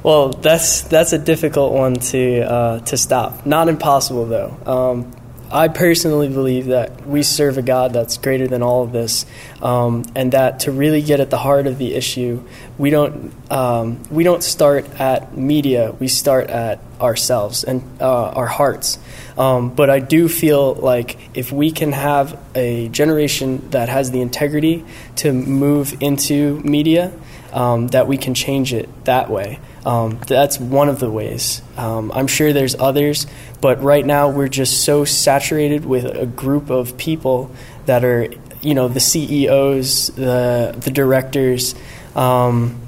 Well, 0.04 0.30
that's 0.30 0.82
that's 0.82 1.14
a 1.14 1.20
difficult 1.20 1.74
one 1.74 1.94
to 1.96 2.42
uh, 2.42 2.80
to 2.80 2.98
stop. 2.98 3.46
Not 3.46 3.70
impossible 3.70 4.26
though. 4.26 4.58
Um, 4.66 5.12
I 5.52 5.68
personally 5.68 6.30
believe 6.30 6.68
that 6.68 7.06
we 7.06 7.24
serve 7.24 7.58
a 7.58 7.62
God 7.62 7.92
that's 7.92 8.18
greater 8.18 8.48
than 8.48 8.64
all 8.64 8.84
of 8.84 8.94
this, 8.94 9.26
um, 9.62 10.06
and 10.16 10.32
that 10.32 10.62
to 10.62 10.72
really 10.72 11.02
get 11.02 11.20
at 11.20 11.30
the 11.30 11.38
heart 11.38 11.68
of 11.68 11.78
the 11.78 11.94
issue, 11.94 12.44
we 12.78 12.90
don't 12.90 13.34
um, 13.52 14.02
we 14.10 14.24
don't 14.24 14.44
start 14.44 14.90
at 15.00 15.38
media. 15.38 15.94
We 16.00 16.08
start 16.08 16.50
at 16.50 16.80
ourselves 17.02 17.66
and 17.66 17.84
uh, 18.00 18.30
our 18.30 18.48
hearts. 18.48 18.98
Um, 19.38 19.76
but 19.76 19.90
I 19.90 20.00
do 20.00 20.30
feel 20.30 20.74
like 20.76 21.18
if 21.34 21.52
we 21.52 21.72
can 21.72 21.92
have 21.92 22.40
a 22.56 22.88
generation 22.90 23.70
that 23.72 23.90
has 23.90 24.12
the 24.12 24.22
integrity 24.22 24.86
to 25.18 25.34
move 25.34 26.02
into 26.02 26.62
media, 26.62 27.12
um, 27.52 27.88
that 27.90 28.08
we 28.08 28.18
can 28.18 28.34
change 28.34 28.74
it 28.74 28.90
that 29.06 29.30
way. 29.30 29.60
Um, 29.86 30.20
that's 30.28 30.60
one 30.60 30.90
of 30.90 31.00
the 31.00 31.10
ways. 31.10 31.62
Um, 31.78 32.12
I'm 32.14 32.28
sure 32.28 32.54
there's 32.54 32.76
others, 32.76 33.26
but 33.62 33.82
right 33.82 34.06
now 34.06 34.30
we're 34.30 34.48
just 34.48 34.84
so 34.84 35.06
saturated 35.06 35.86
with 35.86 36.06
a 36.06 36.26
group 36.26 36.70
of 36.70 36.98
people 36.98 37.52
that 37.88 38.06
are, 38.06 38.28
you 38.62 38.76
know, 38.76 38.88
the 38.88 39.00
CEOs, 39.00 40.08
the 40.10 40.76
the 40.78 40.92
directors, 40.92 41.74
um, 42.16 42.80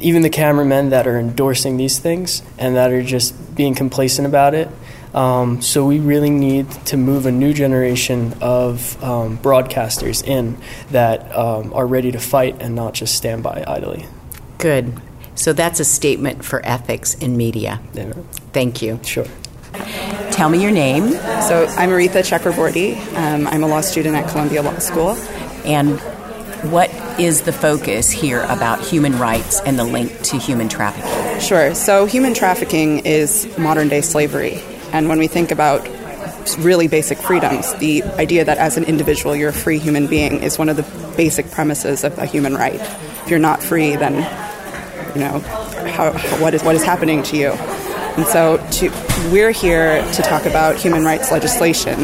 even 0.00 0.22
the 0.22 0.30
cameramen 0.30 0.90
that 0.90 1.06
are 1.06 1.18
endorsing 1.18 1.76
these 1.76 1.98
things 1.98 2.42
and 2.58 2.76
that 2.76 2.90
are 2.90 3.02
just 3.02 3.54
being 3.54 3.74
complacent 3.74 4.26
about 4.26 4.54
it. 4.54 4.68
Um, 5.14 5.62
so 5.62 5.86
we 5.86 6.00
really 6.00 6.30
need 6.30 6.68
to 6.86 6.96
move 6.96 7.26
a 7.26 7.30
new 7.30 7.54
generation 7.54 8.34
of 8.40 9.02
um, 9.02 9.38
broadcasters 9.38 10.26
in 10.26 10.56
that 10.90 11.34
um, 11.36 11.72
are 11.72 11.86
ready 11.86 12.10
to 12.10 12.18
fight 12.18 12.60
and 12.60 12.74
not 12.74 12.94
just 12.94 13.14
stand 13.14 13.44
by 13.44 13.62
idly. 13.64 14.06
Good. 14.58 15.00
So 15.34 15.52
that's 15.52 15.80
a 15.80 15.84
statement 15.84 16.44
for 16.44 16.64
ethics 16.64 17.14
in 17.14 17.36
media. 17.36 17.80
Yeah. 17.92 18.12
Thank 18.52 18.82
you. 18.82 19.00
Sure. 19.02 19.26
Tell 20.30 20.48
me 20.48 20.62
your 20.62 20.70
name 20.70 21.10
So 21.42 21.66
I'm 21.76 21.90
Aretha 21.90 22.22
Chakraborty. 22.22 22.96
Um, 23.16 23.46
I'm 23.48 23.62
a 23.62 23.66
law 23.66 23.80
student 23.80 24.14
at 24.16 24.28
Columbia 24.30 24.62
Law 24.62 24.78
School. 24.78 25.10
and 25.64 25.98
what 26.70 26.90
is 27.20 27.42
the 27.42 27.52
focus 27.52 28.10
here 28.10 28.40
about 28.48 28.80
human 28.80 29.18
rights 29.18 29.60
and 29.60 29.78
the 29.78 29.84
link 29.84 30.22
to 30.22 30.38
human 30.38 30.68
trafficking? 30.68 31.40
Sure. 31.40 31.74
So 31.74 32.06
human 32.06 32.32
trafficking 32.32 33.00
is 33.00 33.46
modern 33.58 33.88
day 33.88 34.00
slavery. 34.00 34.62
And 34.92 35.08
when 35.08 35.18
we 35.18 35.26
think 35.26 35.50
about 35.50 35.86
really 36.58 36.88
basic 36.88 37.18
freedoms, 37.18 37.74
the 37.74 38.02
idea 38.04 38.44
that 38.44 38.56
as 38.58 38.76
an 38.78 38.84
individual 38.84 39.36
you're 39.36 39.50
a 39.50 39.52
free 39.52 39.78
human 39.78 40.06
being 40.06 40.42
is 40.42 40.58
one 40.58 40.68
of 40.70 40.76
the 40.76 40.84
basic 41.16 41.50
premises 41.50 42.02
of 42.04 42.16
a 42.18 42.24
human 42.26 42.54
right. 42.54 42.80
If 42.80 43.28
you're 43.28 43.38
not 43.38 43.62
free, 43.62 43.96
then 43.96 44.22
you 45.14 45.20
know 45.20 45.38
how, 45.90 46.12
what 46.40 46.54
is 46.54 46.62
what 46.62 46.74
is 46.74 46.82
happening 46.82 47.22
to 47.24 47.36
you. 47.36 47.50
And 48.16 48.26
so 48.26 48.64
to, 48.72 48.90
we're 49.32 49.50
here 49.50 50.00
to 50.12 50.22
talk 50.22 50.46
about 50.46 50.76
human 50.76 51.04
rights 51.04 51.32
legislation, 51.32 51.98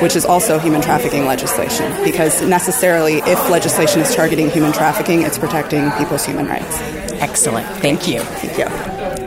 which 0.00 0.16
is 0.16 0.24
also 0.24 0.58
human 0.58 0.80
trafficking 0.80 1.26
legislation, 1.26 1.92
because 2.02 2.40
necessarily 2.42 3.16
if 3.18 3.50
legislation 3.50 4.00
is 4.00 4.14
targeting 4.14 4.50
human 4.50 4.72
trafficking, 4.72 5.22
it's 5.22 5.38
protecting 5.38 5.90
people's 5.92 6.24
human 6.24 6.46
rights. 6.46 6.78
Excellent. 7.20 7.66
Thank 7.82 8.08
you. 8.08 8.20
Thank 8.20 8.58
you. 8.58 8.64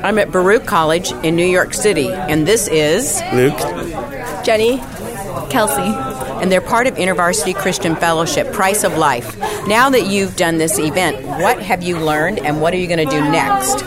I'm 0.01 0.17
at 0.17 0.32
Baruch 0.32 0.65
College 0.65 1.12
in 1.23 1.36
New 1.36 1.45
York 1.45 1.73
City, 1.73 2.10
and 2.10 2.47
this 2.47 2.67
is 2.67 3.21
Luke. 3.34 3.58
Jenny. 4.43 4.77
Kelsey. 5.49 6.26
And 6.41 6.52
they're 6.52 6.62
part 6.62 6.88
of 6.88 6.95
InterVarsity 6.95 7.56
Christian 7.56 7.95
Fellowship, 7.95 8.52
Price 8.54 8.84
of 8.84 8.97
Life. 8.97 9.38
Now 9.67 9.89
that 9.89 10.08
you've 10.08 10.36
done 10.36 10.58
this 10.58 10.80
event, 10.80 11.26
what 11.26 11.62
have 11.62 11.84
you 11.84 11.97
learned 11.97 12.39
and 12.39 12.62
what 12.62 12.73
are 12.73 12.78
you 12.78 12.88
going 12.88 13.08
to 13.08 13.13
do 13.13 13.21
next? 13.21 13.84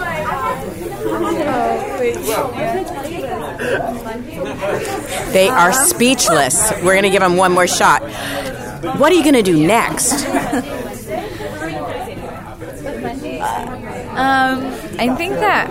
They 5.33 5.49
are 5.49 5.73
speechless. 5.73 6.73
We're 6.83 6.95
going 6.95 7.03
to 7.03 7.11
give 7.11 7.21
them 7.21 7.37
one 7.37 7.53
more 7.53 7.67
shot. 7.67 8.03
What 8.99 9.13
are 9.13 9.15
you 9.15 9.23
going 9.23 9.35
to 9.35 9.43
do 9.43 9.67
next? 9.67 10.25
Um, 14.11 14.65
I 14.99 15.15
think 15.17 15.35
that 15.35 15.71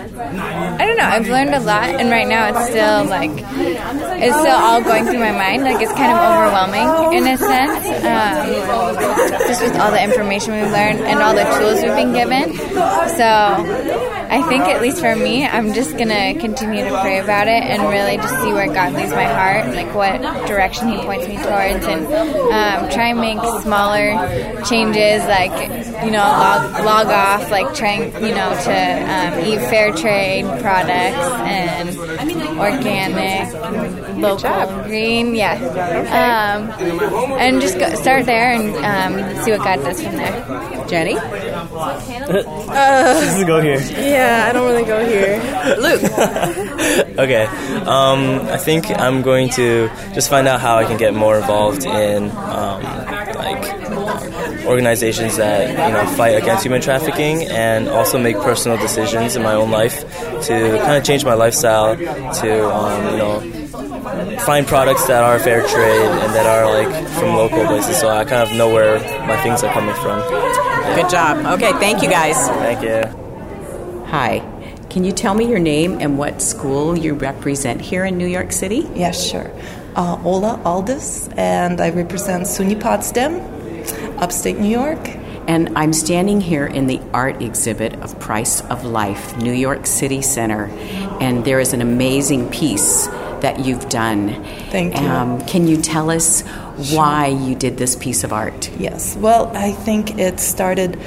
I 0.00 0.86
don't 0.86 0.96
know. 0.96 1.04
I've 1.04 1.28
learned 1.28 1.54
a 1.54 1.60
lot, 1.60 1.90
and 1.90 2.10
right 2.10 2.26
now 2.26 2.48
it's 2.48 2.70
still 2.70 3.04
like 3.04 3.30
it's 3.30 4.36
still 4.36 4.56
all 4.56 4.82
going 4.82 5.04
through 5.04 5.18
my 5.18 5.32
mind. 5.32 5.64
Like 5.64 5.80
it's 5.80 5.92
kind 5.92 6.12
of 6.12 6.18
overwhelming 6.18 7.18
in 7.18 7.26
a 7.28 7.36
sense. 7.36 7.86
Um, 8.04 9.46
just 9.46 9.62
with 9.62 9.76
all 9.78 9.90
the 9.90 10.02
information 10.02 10.54
we've 10.54 10.70
learned 10.70 11.00
and 11.00 11.20
all 11.20 11.34
the 11.34 11.44
tools 11.58 11.82
we've 11.82 11.94
been 11.94 12.12
given. 12.12 12.56
So 13.16 13.24
I 14.30 14.42
think, 14.48 14.62
at 14.62 14.80
least 14.80 15.00
for 15.00 15.16
me, 15.16 15.44
I'm 15.44 15.74
just 15.74 15.90
to 15.98 16.34
continue 16.38 16.84
to 16.84 17.00
pray 17.00 17.18
about 17.18 17.48
it 17.48 17.64
and 17.64 17.82
really 17.90 18.16
just 18.16 18.34
see 18.42 18.52
where 18.52 18.72
God 18.72 18.92
leads 18.94 19.10
my 19.10 19.24
heart, 19.24 19.74
like 19.74 19.92
what 19.92 20.46
direction 20.46 20.88
He 20.88 20.98
points 20.98 21.26
me 21.26 21.34
towards, 21.34 21.84
and 21.84 22.06
um, 22.06 22.90
try 22.90 23.08
and 23.08 23.20
make 23.20 23.38
smaller 23.62 24.62
changes, 24.64 25.24
like, 25.24 25.50
you 26.04 26.12
know, 26.12 26.22
log, 26.22 26.84
log 26.84 27.06
off, 27.08 27.50
like 27.50 27.74
trying, 27.74 28.12
you 28.22 28.34
know, 28.34 28.54
to 28.64 28.70
um, 28.70 29.44
eat 29.44 29.58
fair 29.68 29.89
trade 29.92 30.44
products 30.60 31.18
and 31.46 31.96
organic, 32.58 33.52
local, 34.16 34.82
green, 34.84 35.34
yeah. 35.34 35.54
Um, 36.10 36.70
and 37.38 37.60
just 37.60 37.78
go, 37.78 37.94
start 37.94 38.26
there 38.26 38.52
and 38.52 38.74
um, 38.84 39.44
see 39.44 39.52
what 39.52 39.60
God 39.60 39.76
does 39.84 40.02
from 40.02 40.16
there. 40.16 40.86
Jenny? 40.88 41.14
Uh, 41.16 43.20
Just 43.20 43.46
go 43.46 43.60
here. 43.60 43.78
yeah, 43.80 44.46
I 44.48 44.52
don't 44.52 44.66
really 44.66 44.84
go 44.84 45.04
here. 45.04 45.40
Luke. 45.78 47.06
Okay. 47.20 47.44
Um, 47.44 48.40
I 48.48 48.56
think 48.56 48.90
I'm 48.90 49.20
going 49.20 49.50
to 49.50 49.90
just 50.14 50.30
find 50.30 50.48
out 50.48 50.58
how 50.60 50.76
I 50.76 50.84
can 50.84 50.96
get 50.96 51.12
more 51.12 51.36
involved 51.36 51.84
in 51.84 52.30
um, 52.30 52.82
like 52.82 53.29
organizations 54.66 55.36
that 55.36 55.70
you 55.70 55.94
know 55.94 56.06
fight 56.16 56.36
against 56.42 56.64
human 56.64 56.80
trafficking, 56.80 57.44
and 57.48 57.88
also 57.88 58.18
make 58.18 58.36
personal 58.36 58.78
decisions 58.78 59.36
in 59.36 59.42
my 59.42 59.54
own 59.54 59.70
life 59.70 60.00
to 60.46 60.78
kind 60.78 60.96
of 60.96 61.04
change 61.04 61.24
my 61.24 61.34
lifestyle 61.34 61.96
to 61.96 62.70
um, 62.70 63.12
you 63.12 63.18
know 63.18 63.40
find 64.40 64.66
products 64.66 65.06
that 65.06 65.22
are 65.22 65.38
fair 65.38 65.60
trade 65.66 66.00
and 66.00 66.34
that 66.34 66.46
are 66.46 66.66
like 66.72 67.08
from 67.18 67.34
local 67.36 67.64
places, 67.66 67.98
so 68.00 68.08
I 68.08 68.24
kind 68.24 68.48
of 68.48 68.56
know 68.56 68.72
where 68.72 68.98
my 69.26 69.40
things 69.42 69.62
are 69.62 69.72
coming 69.72 69.94
from. 69.96 70.20
Good 70.94 71.10
job. 71.10 71.44
Okay, 71.54 71.72
thank 71.74 72.02
you 72.02 72.08
guys. 72.08 72.36
Thank 72.48 72.82
you. 72.82 74.06
Hi. 74.06 74.42
Can 74.90 75.04
you 75.04 75.12
tell 75.12 75.34
me 75.34 75.48
your 75.48 75.60
name 75.60 75.98
and 76.00 76.18
what 76.18 76.42
school 76.42 76.98
you 76.98 77.14
represent 77.14 77.80
here 77.80 78.04
in 78.04 78.18
New 78.18 78.26
York 78.26 78.50
City? 78.50 78.88
Yes, 78.96 79.24
sure. 79.24 79.48
Uh, 79.94 80.20
Ola 80.24 80.60
Aldous, 80.64 81.28
and 81.36 81.80
I 81.80 81.90
represent 81.90 82.44
SUNY 82.44 82.80
Potsdam, 82.80 83.34
upstate 84.20 84.58
New 84.58 84.70
York. 84.70 84.98
And 85.48 85.76
I'm 85.76 85.92
standing 85.92 86.40
here 86.40 86.66
in 86.66 86.86
the 86.86 87.00
art 87.12 87.42
exhibit 87.42 87.94
of 88.00 88.18
Price 88.20 88.60
of 88.66 88.84
Life, 88.84 89.36
New 89.38 89.52
York 89.52 89.86
City 89.86 90.22
Center, 90.22 90.66
and 91.20 91.44
there 91.44 91.58
is 91.58 91.72
an 91.72 91.80
amazing 91.80 92.50
piece 92.50 93.08
that 93.40 93.64
you've 93.64 93.88
done. 93.88 94.44
Thank 94.70 95.00
you. 95.00 95.06
Um, 95.06 95.44
can 95.46 95.66
you 95.66 95.78
tell 95.78 96.10
us 96.10 96.42
why 96.92 97.28
you 97.28 97.54
did 97.54 97.78
this 97.78 97.96
piece 97.96 98.22
of 98.22 98.32
art? 98.32 98.70
Yes, 98.78 99.16
well, 99.16 99.50
I 99.56 99.72
think 99.72 100.18
it 100.18 100.38
started 100.38 100.98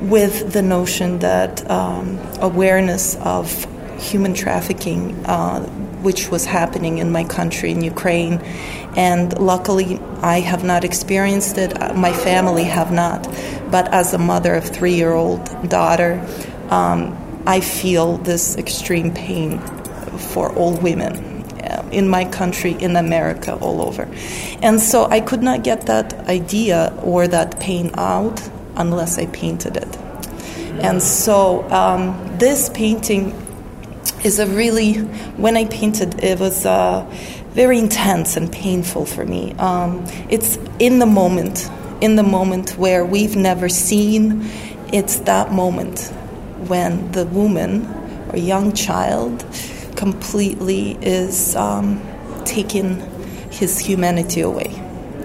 with 0.00 0.52
the 0.52 0.62
notion 0.62 1.20
that 1.20 1.70
um, 1.70 2.18
awareness 2.40 3.16
of 3.16 3.66
human 4.00 4.34
trafficking, 4.34 5.14
uh, 5.26 5.60
which 6.02 6.28
was 6.28 6.44
happening 6.44 6.98
in 6.98 7.12
my 7.12 7.24
country, 7.24 7.70
in 7.70 7.82
Ukraine, 7.82 8.40
and 8.96 9.38
luckily 9.38 10.00
I 10.20 10.40
have 10.40 10.64
not 10.64 10.84
experienced 10.84 11.58
it. 11.58 11.80
uh, 11.80 11.94
My 11.94 12.12
family 12.12 12.64
have 12.64 12.92
not, 12.92 13.22
but 13.70 13.92
as 13.92 14.14
a 14.14 14.18
mother 14.18 14.54
of 14.54 14.64
three-year-old 14.64 15.68
daughter, 15.68 16.24
um, 16.70 17.16
I 17.46 17.60
feel 17.60 18.18
this 18.18 18.56
extreme 18.56 19.12
pain 19.12 19.58
for 20.32 20.52
all 20.54 20.76
women 20.76 21.44
uh, 21.62 21.88
in 21.90 22.08
my 22.08 22.24
country, 22.24 22.72
in 22.72 22.96
America, 22.96 23.54
all 23.56 23.80
over. 23.82 24.08
And 24.62 24.80
so 24.80 25.06
I 25.06 25.20
could 25.20 25.42
not 25.42 25.64
get 25.64 25.86
that 25.86 26.12
idea 26.28 26.92
or 27.02 27.26
that 27.28 27.58
pain 27.60 27.90
out 27.94 28.40
unless 28.76 29.18
I 29.18 29.26
painted 29.26 29.76
it. 29.76 29.98
And 30.80 31.02
so 31.02 31.68
um, 31.70 32.38
this 32.38 32.68
painting 32.70 33.32
is 34.24 34.38
a 34.38 34.46
really, 34.46 34.94
when 35.36 35.56
I 35.56 35.64
painted, 35.66 36.22
it 36.22 36.38
was 36.38 36.64
uh, 36.64 37.04
very 37.50 37.78
intense 37.78 38.36
and 38.36 38.50
painful 38.50 39.06
for 39.06 39.24
me. 39.24 39.52
Um, 39.54 40.04
it's 40.28 40.58
in 40.78 40.98
the 40.98 41.06
moment, 41.06 41.70
in 42.00 42.16
the 42.16 42.22
moment 42.22 42.78
where 42.78 43.04
we've 43.04 43.36
never 43.36 43.68
seen. 43.68 44.48
It's 44.92 45.16
that 45.20 45.52
moment 45.52 46.12
when 46.68 47.12
the 47.12 47.26
woman 47.26 47.86
or 48.30 48.38
young 48.38 48.72
child 48.72 49.44
completely 49.96 50.92
is 51.02 51.56
um, 51.56 52.00
taking 52.44 53.00
his 53.50 53.78
humanity 53.78 54.40
away. 54.40 54.78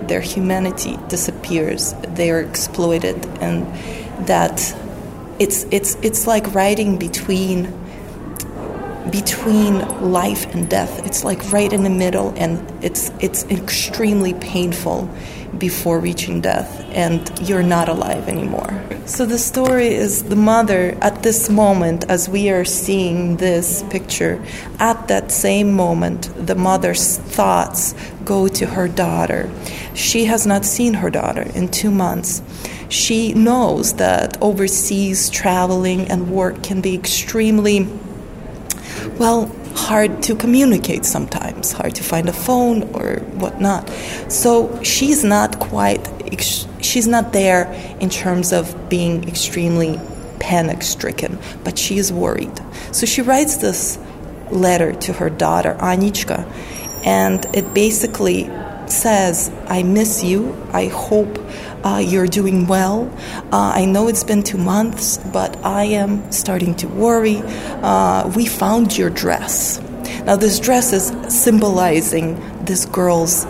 Their 0.03 0.21
humanity 0.21 0.97
disappears. 1.09 1.93
They 2.15 2.31
are 2.31 2.39
exploited, 2.39 3.25
and 3.41 3.65
that 4.27 4.75
it's 5.39 5.65
it's 5.69 5.95
it's 6.01 6.27
like 6.27 6.53
riding 6.53 6.97
between 6.97 7.73
between 9.11 9.79
life 10.11 10.53
and 10.53 10.69
death. 10.69 11.05
It's 11.05 11.23
like 11.23 11.51
right 11.51 11.71
in 11.71 11.83
the 11.83 11.89
middle, 11.89 12.33
and 12.37 12.59
it's 12.83 13.11
it's 13.19 13.43
extremely 13.45 14.33
painful 14.33 15.09
before 15.57 15.99
reaching 15.99 16.41
death, 16.41 16.85
and 16.91 17.31
you're 17.47 17.63
not 17.63 17.89
alive 17.89 18.27
anymore. 18.27 18.83
So 19.05 19.25
the 19.25 19.39
story 19.39 19.87
is 19.87 20.23
the 20.23 20.35
mother 20.35 20.97
at 21.01 21.23
this 21.23 21.49
moment, 21.49 22.05
as 22.09 22.27
we 22.27 22.49
are 22.49 22.65
seeing 22.65 23.37
this 23.37 23.83
picture, 23.89 24.43
at 24.79 25.07
that 25.07 25.31
same 25.31 25.71
moment, 25.71 26.29
the 26.45 26.55
mother's 26.55 27.17
thoughts 27.17 27.95
go 28.25 28.47
to 28.49 28.65
her 28.65 28.87
daughter. 28.87 29.49
She 29.93 30.25
has 30.25 30.45
not 30.45 30.65
seen 30.65 30.95
her 30.95 31.09
daughter 31.09 31.43
in 31.55 31.69
two 31.69 31.89
months. 31.89 32.41
She 32.89 33.33
knows 33.33 33.93
that 33.93 34.41
overseas 34.41 35.29
traveling 35.29 36.09
and 36.11 36.29
work 36.29 36.61
can 36.63 36.81
be 36.81 36.93
extremely 36.93 37.87
well, 39.19 39.47
hard 39.75 40.23
to 40.23 40.35
communicate 40.35 41.05
sometimes, 41.05 41.71
hard 41.71 41.95
to 41.95 42.03
find 42.03 42.27
a 42.29 42.33
phone 42.33 42.83
or 42.93 43.17
whatnot. 43.37 43.89
So 44.29 44.81
she's 44.83 45.23
not 45.23 45.59
quite, 45.59 46.07
she's 46.81 47.07
not 47.07 47.33
there 47.33 47.71
in 47.99 48.09
terms 48.09 48.51
of 48.53 48.89
being 48.89 49.27
extremely 49.27 49.99
panic 50.39 50.83
stricken, 50.83 51.37
but 51.63 51.77
she 51.77 51.97
is 51.97 52.11
worried. 52.11 52.59
So 52.91 53.05
she 53.05 53.21
writes 53.21 53.57
this 53.57 53.97
letter 54.51 54.93
to 54.93 55.13
her 55.13 55.29
daughter, 55.29 55.75
Anichka, 55.79 56.45
and 57.05 57.45
it 57.55 57.73
basically 57.73 58.49
says, 58.87 59.51
I 59.67 59.83
miss 59.83 60.23
you. 60.23 60.55
I 60.71 60.87
hope 60.87 61.37
uh, 61.83 62.03
you're 62.05 62.27
doing 62.27 62.67
well. 62.67 63.11
Uh, 63.51 63.71
I 63.75 63.85
know 63.85 64.07
it's 64.07 64.23
been 64.23 64.43
two 64.43 64.57
months, 64.57 65.17
but 65.17 65.57
I 65.65 65.85
am 65.85 66.31
starting 66.31 66.75
to 66.75 66.87
worry. 66.87 67.41
Uh, 67.81 68.31
we 68.35 68.45
found 68.45 68.97
your 68.97 69.09
dress. 69.09 69.79
Now, 70.25 70.35
this 70.35 70.59
dress 70.59 70.93
is 70.93 71.13
symbolizing 71.33 72.35
this 72.65 72.85
girl's 72.85 73.45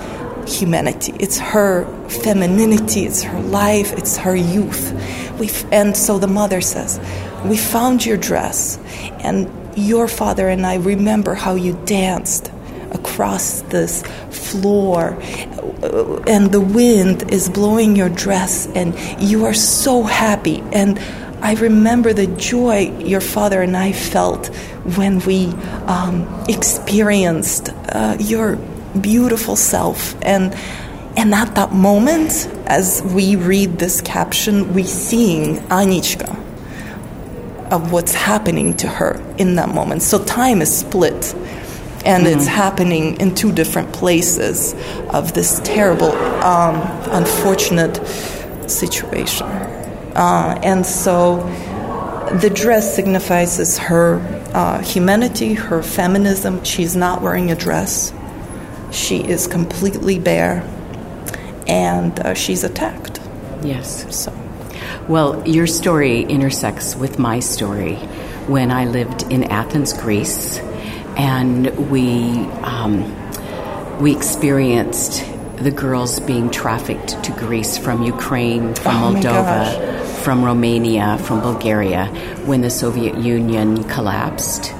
humanity. 0.47 1.13
It's 1.19 1.37
her 1.39 1.85
femininity, 2.07 3.05
it's 3.05 3.23
her 3.23 3.39
life, 3.41 3.93
it's 3.93 4.17
her 4.17 4.35
youth. 4.35 4.93
we 5.39 5.49
and 5.71 5.95
so 5.95 6.19
the 6.19 6.27
mother 6.27 6.61
says, 6.61 6.99
We 7.45 7.57
found 7.57 8.05
your 8.05 8.17
dress, 8.17 8.79
and 9.19 9.51
your 9.75 10.07
father 10.07 10.49
and 10.49 10.65
I 10.65 10.75
remember 10.75 11.35
how 11.35 11.55
you 11.55 11.79
danced 11.85 12.51
across 13.17 13.61
this 13.61 14.03
floor 14.29 15.17
and 16.27 16.51
the 16.51 16.61
wind 16.61 17.31
is 17.33 17.49
blowing 17.49 17.95
your 17.95 18.09
dress 18.09 18.67
and 18.75 18.93
you 19.19 19.45
are 19.45 19.55
so 19.55 20.03
happy. 20.03 20.61
And 20.71 20.99
I 21.41 21.55
remember 21.55 22.13
the 22.13 22.27
joy 22.27 22.95
your 22.99 23.21
father 23.21 23.63
and 23.63 23.75
I 23.75 23.91
felt 23.91 24.55
when 24.97 25.17
we 25.21 25.47
um, 25.87 26.27
experienced 26.47 27.69
uh, 27.89 28.17
your 28.19 28.57
beautiful 29.01 29.55
self. 29.55 30.15
And 30.21 30.53
and 31.17 31.33
at 31.33 31.55
that 31.55 31.73
moment 31.73 32.47
as 32.67 33.01
we 33.01 33.35
read 33.35 33.79
this 33.79 34.01
caption 34.01 34.75
we 34.75 34.83
seeing 34.83 35.55
Anichka 35.69 36.29
of 37.71 37.91
what's 37.91 38.13
happening 38.13 38.75
to 38.77 38.87
her 38.87 39.19
in 39.39 39.55
that 39.55 39.73
moment. 39.73 40.03
So 40.03 40.23
time 40.23 40.61
is 40.61 40.77
split 40.77 41.33
and 42.07 42.25
mm-hmm. 42.25 42.39
it's 42.39 42.47
happening 42.47 43.19
in 43.19 43.35
two 43.35 43.51
different 43.51 43.91
places 43.91 44.73
of 45.09 45.33
this 45.33 45.59
terrible, 45.65 46.11
um, 46.41 46.75
unfortunate 47.11 47.97
situation. 48.69 49.45
Uh, 49.45 50.57
and 50.63 50.85
so 50.85 51.37
the 52.41 52.49
dress 52.49 52.95
signifies 52.95 53.77
her 53.77 54.19
uh, 54.53 54.81
humanity, 54.81 55.53
her 55.53 55.83
feminism. 55.83 56.63
She's 56.63 56.95
not 56.95 57.21
wearing 57.21 57.51
a 57.51 57.55
dress, 57.55 58.13
she 58.91 59.17
is 59.17 59.45
completely 59.45 60.17
bare, 60.17 60.63
and 61.67 62.17
uh, 62.21 62.33
she's 62.33 62.63
attacked. 62.63 63.19
Yes. 63.63 64.15
So. 64.15 64.33
Well, 65.09 65.45
your 65.45 65.67
story 65.67 66.21
intersects 66.21 66.95
with 66.95 67.19
my 67.19 67.41
story 67.41 67.95
when 68.47 68.71
I 68.71 68.85
lived 68.85 69.23
in 69.23 69.43
Athens, 69.43 69.91
Greece 69.91 70.61
and 71.17 71.89
we 71.89 72.37
um, 72.63 73.13
we 73.99 74.15
experienced 74.15 75.25
the 75.57 75.71
girls 75.71 76.19
being 76.19 76.51
trafficked 76.51 77.23
to 77.23 77.31
Greece 77.31 77.77
from 77.77 78.03
Ukraine, 78.03 78.75
from 78.75 79.03
Oh, 79.03 79.19
Moldova, 79.19 80.05
from 80.23 80.45
Romania, 80.45 81.17
from 81.17 81.41
Bulgaria 81.41 82.05
when 82.45 82.61
the 82.61 82.69
Soviet 82.69 83.17
Union 83.17 83.83
collapsed. 83.85 84.73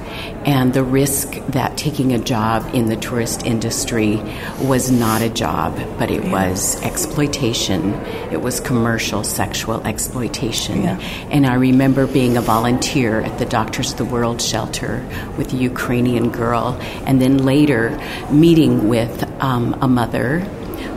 And 0.47 0.73
the 0.73 0.83
risk 0.83 1.33
that 1.47 1.75
taking 1.75 2.13
a 2.13 2.19
job 2.19 2.73
in 2.73 2.85
the 2.85 2.95
tourist 2.95 3.45
industry 3.45 4.15
was 4.61 4.89
not 4.89 5.21
a 5.21 5.27
job, 5.27 5.77
but 5.99 6.09
it 6.09 6.23
was 6.31 6.81
exploitation. 6.83 7.93
It 8.31 8.41
was 8.41 8.61
commercial 8.61 9.25
sexual 9.25 9.85
exploitation. 9.85 10.83
Yeah. 10.83 10.99
And 11.31 11.45
I 11.45 11.55
remember 11.55 12.07
being 12.07 12.37
a 12.37 12.41
volunteer 12.41 13.19
at 13.19 13.37
the 13.39 13.45
Doctors 13.45 13.91
of 13.91 13.97
the 13.97 14.05
World 14.05 14.41
shelter 14.41 15.05
with 15.37 15.51
a 15.51 15.57
Ukrainian 15.57 16.29
girl, 16.29 16.79
and 17.05 17.21
then 17.21 17.39
later 17.39 18.01
meeting 18.31 18.87
with 18.87 19.29
um, 19.41 19.77
a 19.81 19.87
mother, 19.89 20.47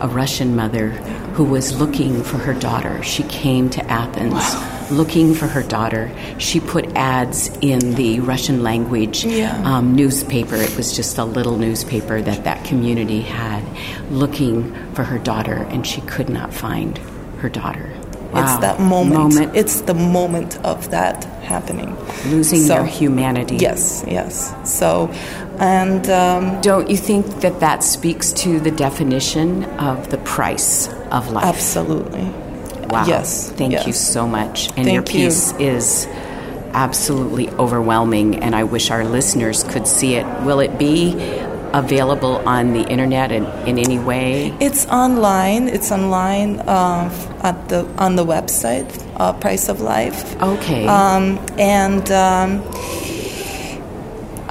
a 0.00 0.06
Russian 0.06 0.54
mother, 0.54 0.90
who 1.34 1.42
was 1.42 1.76
looking 1.76 2.22
for 2.22 2.38
her 2.38 2.54
daughter. 2.54 3.02
She 3.02 3.24
came 3.24 3.68
to 3.70 3.84
Athens 3.90 4.79
looking 4.90 5.34
for 5.34 5.46
her 5.46 5.62
daughter. 5.62 6.10
She 6.38 6.60
put 6.60 6.86
ads 6.96 7.48
in 7.60 7.94
the 7.94 8.20
Russian 8.20 8.62
language 8.62 9.24
Yeah. 9.24 9.60
um, 9.64 9.94
newspaper. 9.94 10.56
It 10.56 10.76
was 10.76 10.94
just 10.96 11.18
a 11.18 11.24
little 11.24 11.56
newspaper 11.56 12.20
that 12.22 12.44
that 12.44 12.64
community 12.64 13.20
had, 13.22 13.62
looking 14.10 14.72
for 14.94 15.04
her 15.04 15.18
daughter, 15.18 15.66
and 15.70 15.86
she 15.86 16.00
could 16.02 16.28
not 16.28 16.52
find 16.52 16.98
her 17.38 17.48
daughter. 17.48 17.90
Wow. 18.32 18.42
It's 18.44 18.60
that 18.60 18.80
moment. 18.80 19.14
Moment. 19.34 19.56
It's 19.56 19.80
the 19.80 19.94
moment 19.94 20.56
of 20.64 20.90
that 20.90 21.24
happening. 21.42 21.96
losing 22.26 22.60
So- 22.60 22.74
their 22.74 22.84
humanity. 22.86 23.56
Yes, 23.56 24.04
yes. 24.06 24.54
So, 24.64 25.10
and 25.58 26.08
um, 26.10 26.60
Don't 26.60 26.88
you 26.88 26.96
think 26.96 27.26
that 27.40 27.58
that 27.60 27.82
speaks 27.82 28.32
to 28.44 28.60
the 28.60 28.70
definition 28.70 29.64
of 29.80 30.10
the 30.10 30.18
price 30.18 30.88
of 31.10 31.32
life? 31.32 31.44
absolutely. 31.44 32.30
Wow. 32.92 33.06
Yes. 33.06 33.50
Thank 33.52 33.72
yes. 33.72 33.86
you 33.86 33.92
so 33.92 34.26
much. 34.26 34.68
And 34.68 34.86
Thank 34.86 34.92
your 34.92 35.02
you. 35.02 35.28
piece 35.28 35.52
is 35.54 36.06
absolutely 36.72 37.48
overwhelming, 37.50 38.42
and 38.42 38.54
I 38.54 38.64
wish 38.64 38.90
our 38.90 39.04
listeners 39.04 39.64
could 39.64 39.86
see 39.86 40.14
it. 40.14 40.26
Will 40.42 40.60
it 40.60 40.78
be 40.78 41.14
available 41.72 42.36
on 42.48 42.72
the 42.72 42.82
internet 42.88 43.32
in, 43.32 43.44
in 43.66 43.78
any 43.78 43.98
way? 43.98 44.54
It's 44.60 44.86
online. 44.86 45.68
It's 45.68 45.90
online 45.92 46.60
uh, 46.60 47.10
at 47.42 47.68
the 47.68 47.86
on 47.98 48.16
the 48.16 48.24
website, 48.24 48.88
uh, 49.16 49.32
Price 49.34 49.68
of 49.68 49.80
Life. 49.80 50.40
Okay. 50.42 50.86
Um, 50.86 51.38
and 51.58 52.10
um, 52.10 52.62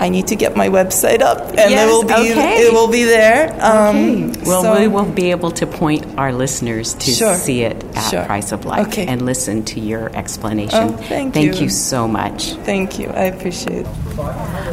I 0.02 0.08
need 0.08 0.28
to 0.28 0.36
get 0.38 0.56
my 0.56 0.70
website 0.70 1.22
up, 1.22 1.50
and 1.50 1.70
Yes, 1.72 1.84
it 1.86 1.92
will 1.92 2.04
be 2.04 2.14
okay. 2.32 2.56
it 2.66 2.72
will 2.74 2.88
be 2.88 3.04
there. 3.04 3.52
Um, 3.60 4.30
Okay. 4.32 4.42
Well, 4.50 4.62
so- 4.64 4.80
we 4.80 4.88
will 4.88 5.04
be 5.04 5.32
able 5.32 5.52
to 5.52 5.68
point 5.68 6.06
our 6.18 6.32
listeners 6.32 6.94
to 7.04 7.12
Sure. 7.12 7.36
see 7.36 7.64
it 7.64 7.84
at 7.96 8.10
Sure. 8.10 8.24
Price 8.24 8.54
of 8.54 8.64
Life 8.66 8.88
Okay. 8.88 9.06
and 9.06 9.26
listen 9.26 9.64
to 9.64 9.80
your 9.82 10.10
explanation. 10.16 10.96
Oh, 10.98 11.04
thank 11.10 11.34
Thank 11.34 11.56
you. 11.60 11.64
you 11.64 11.70
so 11.70 12.08
much. 12.08 12.54
Thank 12.64 12.98
you. 12.98 13.10
I 13.14 13.24
appreciate 13.26 13.82
it. 13.86 13.88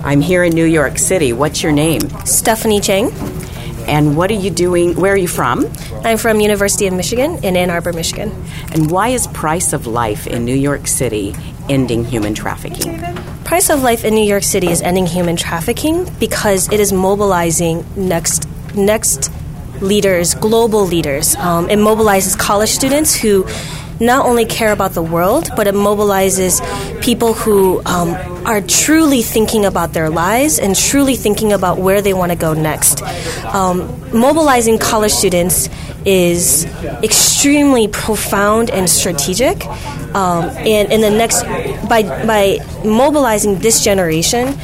I'm 0.04 0.20
here 0.20 0.44
in 0.44 0.52
New 0.54 0.64
York 0.64 0.96
City. 0.98 1.32
What's 1.32 1.60
your 1.62 1.72
name? 1.72 2.02
Stephanie 2.24 2.80
Chang. 2.80 3.10
And 3.88 4.16
what 4.16 4.30
are 4.30 4.34
you 4.46 4.50
doing? 4.50 4.94
Where 4.94 5.12
are 5.12 5.16
you 5.16 5.28
from? 5.28 5.66
I'm 6.04 6.18
from 6.18 6.40
University 6.40 6.86
of 6.86 6.94
Michigan 6.94 7.38
in 7.42 7.56
Ann 7.56 7.70
Arbor, 7.70 7.92
Michigan. 7.92 8.30
And 8.72 8.90
why 8.90 9.08
is 9.08 9.26
Price 9.28 9.72
of 9.72 9.86
Life 9.86 10.26
in 10.26 10.44
New 10.44 10.54
York 10.56 10.86
City 10.86 11.34
ending 11.68 12.04
human 12.04 12.34
trafficking? 12.34 13.00
Price 13.46 13.70
of 13.70 13.80
Life 13.80 14.04
in 14.04 14.16
New 14.16 14.26
York 14.26 14.42
City 14.42 14.72
is 14.72 14.82
ending 14.82 15.06
human 15.06 15.36
trafficking 15.36 16.04
because 16.18 16.68
it 16.72 16.80
is 16.80 16.92
mobilizing 16.92 17.86
next 17.94 18.44
next 18.74 19.30
leaders, 19.80 20.34
global 20.34 20.84
leaders. 20.84 21.36
Um, 21.36 21.70
it 21.70 21.78
mobilizes 21.78 22.36
college 22.36 22.70
students 22.70 23.14
who 23.14 23.46
not 24.00 24.26
only 24.26 24.46
care 24.46 24.72
about 24.72 24.94
the 24.94 25.02
world, 25.02 25.48
but 25.54 25.68
it 25.68 25.74
mobilizes 25.74 26.60
people 27.00 27.34
who 27.34 27.80
um, 27.86 28.14
are 28.44 28.60
truly 28.60 29.22
thinking 29.22 29.64
about 29.64 29.92
their 29.92 30.10
lives 30.10 30.58
and 30.58 30.74
truly 30.74 31.14
thinking 31.14 31.52
about 31.52 31.78
where 31.78 32.02
they 32.02 32.12
want 32.12 32.32
to 32.32 32.36
go 32.36 32.52
next. 32.52 33.00
Um, 33.44 33.78
mobilizing 34.12 34.80
college 34.80 35.12
students 35.12 35.68
is 36.06 36.64
extremely 37.02 37.88
profound 37.88 38.70
and 38.70 38.88
strategic. 38.88 39.66
Um, 40.14 40.44
and 40.44 40.92
in 40.92 41.00
the 41.02 41.10
next, 41.10 41.42
by 41.88 42.02
by 42.24 42.58
mobilizing 42.84 43.58
this 43.58 43.84
generation, 43.84 44.56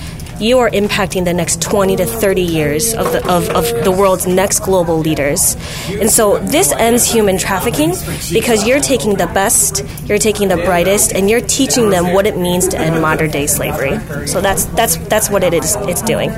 you 0.43 0.59
are 0.59 0.71
impacting 0.71 1.25
the 1.25 1.33
next 1.33 1.63
20 1.63 1.97
to 1.97 2.07
30 2.07 2.43
years 2.43 2.95
of 2.95 3.13
the, 3.13 3.19
of, 3.31 3.49
of 3.51 3.85
the 3.85 3.91
world's 3.93 4.27
next 4.27 4.61
global 4.61 4.99
leaders. 4.99 5.57
And 5.89 6.11
so 6.11 6.39
this 6.39 6.73
ends 6.73 7.11
human 7.11 7.39
trafficking 7.39 7.91
because 8.33 8.67
you're 8.67 8.81
taking 8.81 9.17
the 9.17 9.27
best, 9.29 9.85
you're 10.05 10.19
taking 10.19 10.49
the 10.49 10.57
brightest, 10.57 11.13
and 11.13 11.31
you're 11.31 11.41
teaching 11.41 11.91
them 11.91 12.13
what 12.13 12.27
it 12.27 12.37
means 12.37 12.69
to 12.69 12.79
end 12.79 13.01
modern 13.01 13.31
day 13.31 13.47
slavery. 13.47 13.99
So 14.27 14.41
that's, 14.41 14.65
that's, 14.67 14.97
that's 14.97 15.31
what 15.31 15.45
it 15.45 15.55
is 15.55 15.77
it's 15.83 16.03
doing. 16.03 16.31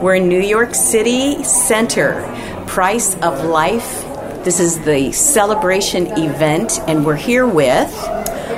We're 0.00 0.16
in 0.16 0.28
New 0.28 0.40
York 0.40 0.74
City 0.74 1.42
Center, 1.42 2.22
Price 2.66 3.14
of 3.22 3.44
Life. 3.44 4.05
This 4.46 4.60
is 4.60 4.78
the 4.82 5.10
celebration 5.10 6.06
event, 6.06 6.78
and 6.86 7.04
we're 7.04 7.16
here 7.16 7.48
with. 7.48 7.92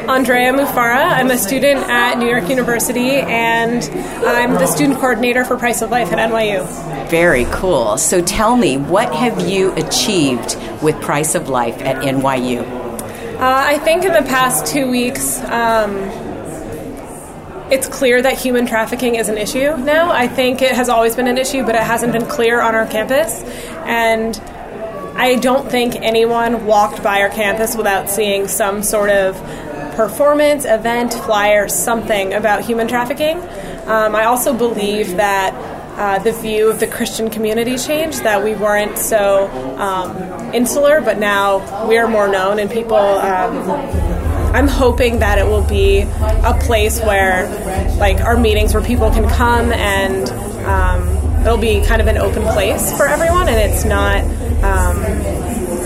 Andrea 0.06 0.52
Mufara. 0.52 1.12
I'm 1.12 1.30
a 1.30 1.38
student 1.38 1.80
at 1.88 2.18
New 2.18 2.28
York 2.28 2.50
University, 2.50 3.12
and 3.12 3.82
I'm 4.22 4.52
the 4.52 4.66
student 4.66 4.98
coordinator 4.98 5.46
for 5.46 5.56
Price 5.56 5.80
of 5.80 5.90
Life 5.90 6.12
at 6.12 6.18
NYU. 6.30 7.08
Very 7.08 7.46
cool. 7.46 7.96
So 7.96 8.20
tell 8.20 8.54
me, 8.54 8.76
what 8.76 9.14
have 9.14 9.48
you 9.48 9.72
achieved 9.76 10.58
with 10.82 11.00
Price 11.00 11.34
of 11.34 11.48
Life 11.48 11.80
at 11.80 12.04
NYU? 12.04 12.60
Uh, 12.60 13.38
I 13.40 13.78
think 13.78 14.04
in 14.04 14.12
the 14.12 14.28
past 14.28 14.66
two 14.66 14.90
weeks, 14.90 15.38
um, 15.44 15.96
it's 17.72 17.88
clear 17.88 18.20
that 18.20 18.36
human 18.36 18.66
trafficking 18.66 19.14
is 19.14 19.30
an 19.30 19.38
issue 19.38 19.74
now. 19.78 20.10
I 20.10 20.28
think 20.28 20.60
it 20.60 20.72
has 20.72 20.90
always 20.90 21.16
been 21.16 21.28
an 21.28 21.38
issue, 21.38 21.64
but 21.64 21.74
it 21.74 21.80
hasn't 21.80 22.12
been 22.12 22.26
clear 22.26 22.60
on 22.60 22.74
our 22.74 22.86
campus. 22.86 23.42
And 23.86 24.38
I 25.18 25.34
don't 25.34 25.68
think 25.68 25.96
anyone 25.96 26.64
walked 26.64 27.02
by 27.02 27.22
our 27.22 27.28
campus 27.28 27.74
without 27.74 28.08
seeing 28.08 28.46
some 28.46 28.84
sort 28.84 29.10
of 29.10 29.34
performance, 29.96 30.64
event, 30.64 31.12
flyer, 31.12 31.68
something 31.68 32.32
about 32.34 32.64
human 32.64 32.86
trafficking. 32.86 33.38
Um, 33.88 34.14
I 34.14 34.26
also 34.26 34.56
believe 34.56 35.16
that 35.16 35.52
uh, 35.98 36.20
the 36.20 36.30
view 36.30 36.70
of 36.70 36.78
the 36.78 36.86
Christian 36.86 37.30
community 37.30 37.76
changed, 37.76 38.22
that 38.22 38.44
we 38.44 38.54
weren't 38.54 38.96
so 38.96 39.48
um, 39.76 40.54
insular, 40.54 41.00
but 41.00 41.18
now 41.18 41.88
we 41.88 41.98
are 41.98 42.06
more 42.06 42.28
known 42.28 42.60
and 42.60 42.70
people. 42.70 42.96
Um, 42.96 43.68
I'm 44.54 44.68
hoping 44.68 45.18
that 45.18 45.38
it 45.38 45.46
will 45.46 45.66
be 45.66 46.02
a 46.02 46.56
place 46.62 47.00
where, 47.00 47.48
like, 47.98 48.20
our 48.20 48.38
meetings 48.38 48.72
where 48.72 48.84
people 48.84 49.10
can 49.10 49.28
come 49.28 49.72
and 49.72 50.30
um, 50.64 51.40
it'll 51.44 51.58
be 51.58 51.84
kind 51.84 52.00
of 52.00 52.06
an 52.06 52.18
open 52.18 52.44
place 52.44 52.96
for 52.96 53.08
everyone, 53.08 53.48
and 53.48 53.58
it's 53.58 53.84
not. 53.84 54.37
Um, 54.62 55.02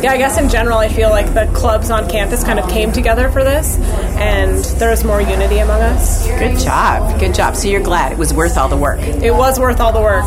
yeah, 0.02 0.12
I 0.12 0.16
guess 0.16 0.38
in 0.38 0.48
general, 0.48 0.78
I 0.78 0.88
feel 0.88 1.10
like 1.10 1.32
the 1.32 1.46
clubs 1.54 1.90
on 1.90 2.08
campus 2.08 2.42
kind 2.42 2.58
of 2.58 2.68
came 2.68 2.90
together 2.90 3.30
for 3.30 3.44
this, 3.44 3.76
and 4.16 4.64
there's 4.80 5.04
more 5.04 5.20
unity 5.20 5.58
among 5.58 5.80
us. 5.80 6.26
Good 6.26 6.58
job. 6.58 7.20
Good 7.20 7.34
job. 7.34 7.54
So 7.54 7.68
you're 7.68 7.82
glad 7.82 8.12
it 8.12 8.18
was 8.18 8.34
worth 8.34 8.56
all 8.56 8.68
the 8.68 8.76
work. 8.76 9.00
It 9.00 9.32
was 9.32 9.60
worth 9.60 9.80
all 9.80 9.92
the 9.92 10.00
work. 10.00 10.24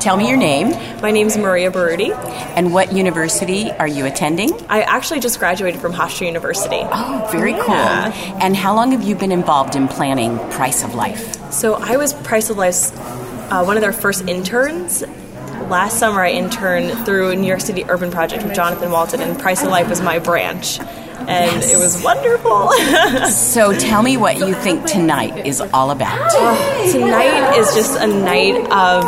Tell 0.00 0.16
me 0.16 0.28
your 0.28 0.36
name. 0.38 0.70
My 1.02 1.10
name's 1.10 1.36
Maria 1.36 1.72
Baruti. 1.72 2.12
And 2.56 2.72
what 2.72 2.92
university 2.92 3.72
are 3.72 3.88
you 3.88 4.06
attending? 4.06 4.52
I 4.68 4.82
actually 4.82 5.18
just 5.18 5.40
graduated 5.40 5.80
from 5.80 5.92
Hofstra 5.92 6.26
University. 6.26 6.80
Oh, 6.82 7.28
very 7.32 7.52
cool. 7.54 7.72
And 7.72 8.56
how 8.56 8.76
long 8.76 8.92
have 8.92 9.02
you 9.02 9.16
been 9.16 9.32
involved 9.32 9.74
in 9.74 9.88
planning 9.88 10.38
Price 10.52 10.84
of 10.84 10.94
Life? 10.94 11.52
So 11.52 11.74
I 11.74 11.96
was 11.96 12.12
Price 12.12 12.48
of 12.48 12.56
Life's 12.56 12.92
uh, 13.50 13.64
one 13.64 13.76
of 13.76 13.80
their 13.80 13.92
first 13.92 14.28
interns. 14.28 15.02
Last 15.68 15.98
summer, 15.98 16.22
I 16.24 16.30
interned 16.30 17.04
through 17.04 17.36
New 17.36 17.46
York 17.46 17.60
City 17.60 17.84
Urban 17.88 18.10
Project 18.10 18.42
with 18.42 18.54
Jonathan 18.54 18.90
Walton, 18.90 19.20
and 19.20 19.38
Price 19.38 19.62
of 19.62 19.68
Life 19.68 19.88
was 19.88 20.00
my 20.00 20.18
branch. 20.18 20.80
And 20.80 21.60
Yes. 21.60 21.74
it 21.74 21.78
was 21.78 22.02
wonderful. 22.02 22.70
So 23.28 23.76
tell 23.76 24.02
me 24.02 24.16
what 24.16 24.38
you 24.38 24.54
think 24.54 24.86
tonight 24.86 25.46
is 25.46 25.60
all 25.60 25.90
about. 25.90 26.30
Tonight 26.90 27.58
is 27.58 27.74
just 27.74 28.00
a 28.00 28.06
night 28.06 28.56
of 28.70 29.04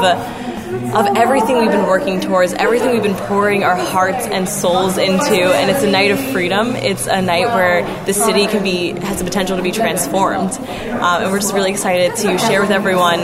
of 0.71 1.17
everything 1.17 1.59
we've 1.59 1.71
been 1.71 1.87
working 1.87 2.21
towards, 2.21 2.53
everything 2.55 2.91
we've 2.91 3.03
been 3.03 3.17
pouring 3.27 3.65
our 3.65 3.77
hearts 3.77 4.27
and 4.27 4.49
souls 4.49 4.99
into, 4.99 5.35
and 5.35 5.71
it's 5.71 5.83
a 5.83 5.91
night 5.91 6.11
of 6.11 6.21
freedom. 6.33 6.77
It's 6.77 7.07
a 7.07 7.21
night 7.21 7.47
where 7.47 7.83
the 8.05 8.13
city 8.13 8.47
can 8.47 8.63
be 8.63 8.91
has 9.01 9.19
the 9.19 9.25
potential 9.25 9.57
to 9.57 9.63
be 9.63 9.73
transformed, 9.73 10.53
um, 10.53 11.23
and 11.23 11.33
we're 11.33 11.41
just 11.41 11.55
really 11.55 11.71
excited 11.71 12.15
to 12.17 12.39
share 12.39 12.61
with 12.61 12.71
everyone 12.71 13.21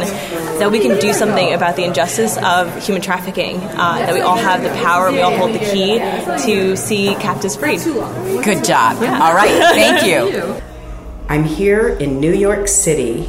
that 0.58 0.70
we 0.70 0.80
can 0.80 0.98
do 0.98 1.12
something 1.12 1.54
about 1.54 1.76
the 1.76 1.84
injustice 1.84 2.36
of 2.38 2.84
human 2.84 3.02
trafficking. 3.02 3.56
Uh, 3.56 3.98
that 3.98 4.14
we 4.14 4.20
all 4.20 4.36
have 4.36 4.62
the 4.62 4.70
power, 4.82 5.12
we 5.12 5.20
all 5.20 5.36
hold 5.36 5.52
the 5.52 5.58
key 5.58 5.98
to 6.44 6.76
see 6.76 7.14
captives 7.16 7.56
freed. 7.56 7.80
Good 7.82 8.64
job. 8.64 8.96
All 8.96 9.34
right. 9.34 9.50
Thank 9.74 10.06
you. 10.06 10.62
I'm 11.28 11.44
here 11.44 11.88
in 11.88 12.20
New 12.20 12.32
York 12.32 12.68
City 12.68 13.28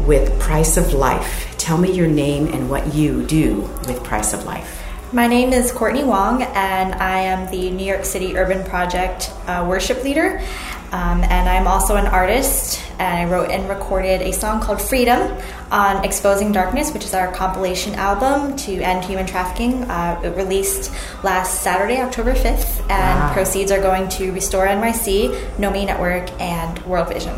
with 0.00 0.38
Price 0.40 0.76
of 0.76 0.92
Life. 0.92 1.54
Tell 1.58 1.78
me 1.78 1.92
your 1.92 2.06
name 2.08 2.46
and 2.48 2.68
what 2.68 2.94
you 2.94 3.22
do 3.24 3.60
with 3.86 4.02
Price 4.04 4.34
of 4.34 4.44
Life. 4.44 4.80
My 5.12 5.26
name 5.28 5.52
is 5.52 5.70
Courtney 5.70 6.02
Wong, 6.02 6.42
and 6.42 6.94
I 6.94 7.20
am 7.20 7.50
the 7.50 7.70
New 7.70 7.86
York 7.86 8.04
City 8.04 8.36
Urban 8.36 8.64
Project 8.64 9.30
uh, 9.46 9.64
worship 9.68 10.02
leader. 10.02 10.42
Um, 10.90 11.22
and 11.24 11.48
I'm 11.48 11.66
also 11.66 11.96
an 11.96 12.06
artist, 12.06 12.80
and 13.00 13.18
I 13.28 13.32
wrote 13.32 13.50
and 13.50 13.68
recorded 13.68 14.22
a 14.22 14.32
song 14.32 14.60
called 14.60 14.80
Freedom 14.80 15.36
on 15.70 16.04
Exposing 16.04 16.52
Darkness, 16.52 16.92
which 16.92 17.04
is 17.04 17.14
our 17.14 17.32
compilation 17.32 17.94
album 17.94 18.56
to 18.58 18.80
end 18.80 19.04
human 19.04 19.26
trafficking. 19.26 19.84
Uh, 19.84 20.20
it 20.22 20.36
released 20.36 20.92
last 21.24 21.62
Saturday, 21.62 22.00
October 22.00 22.34
5th, 22.34 22.80
and 22.90 23.20
Wow. 23.20 23.32
proceeds 23.32 23.72
are 23.72 23.80
going 23.80 24.08
to 24.10 24.30
Restore 24.32 24.66
NYC, 24.66 25.30
Nomi 25.58 25.86
Network, 25.86 26.30
and 26.40 26.78
World 26.86 27.08
Vision. 27.08 27.34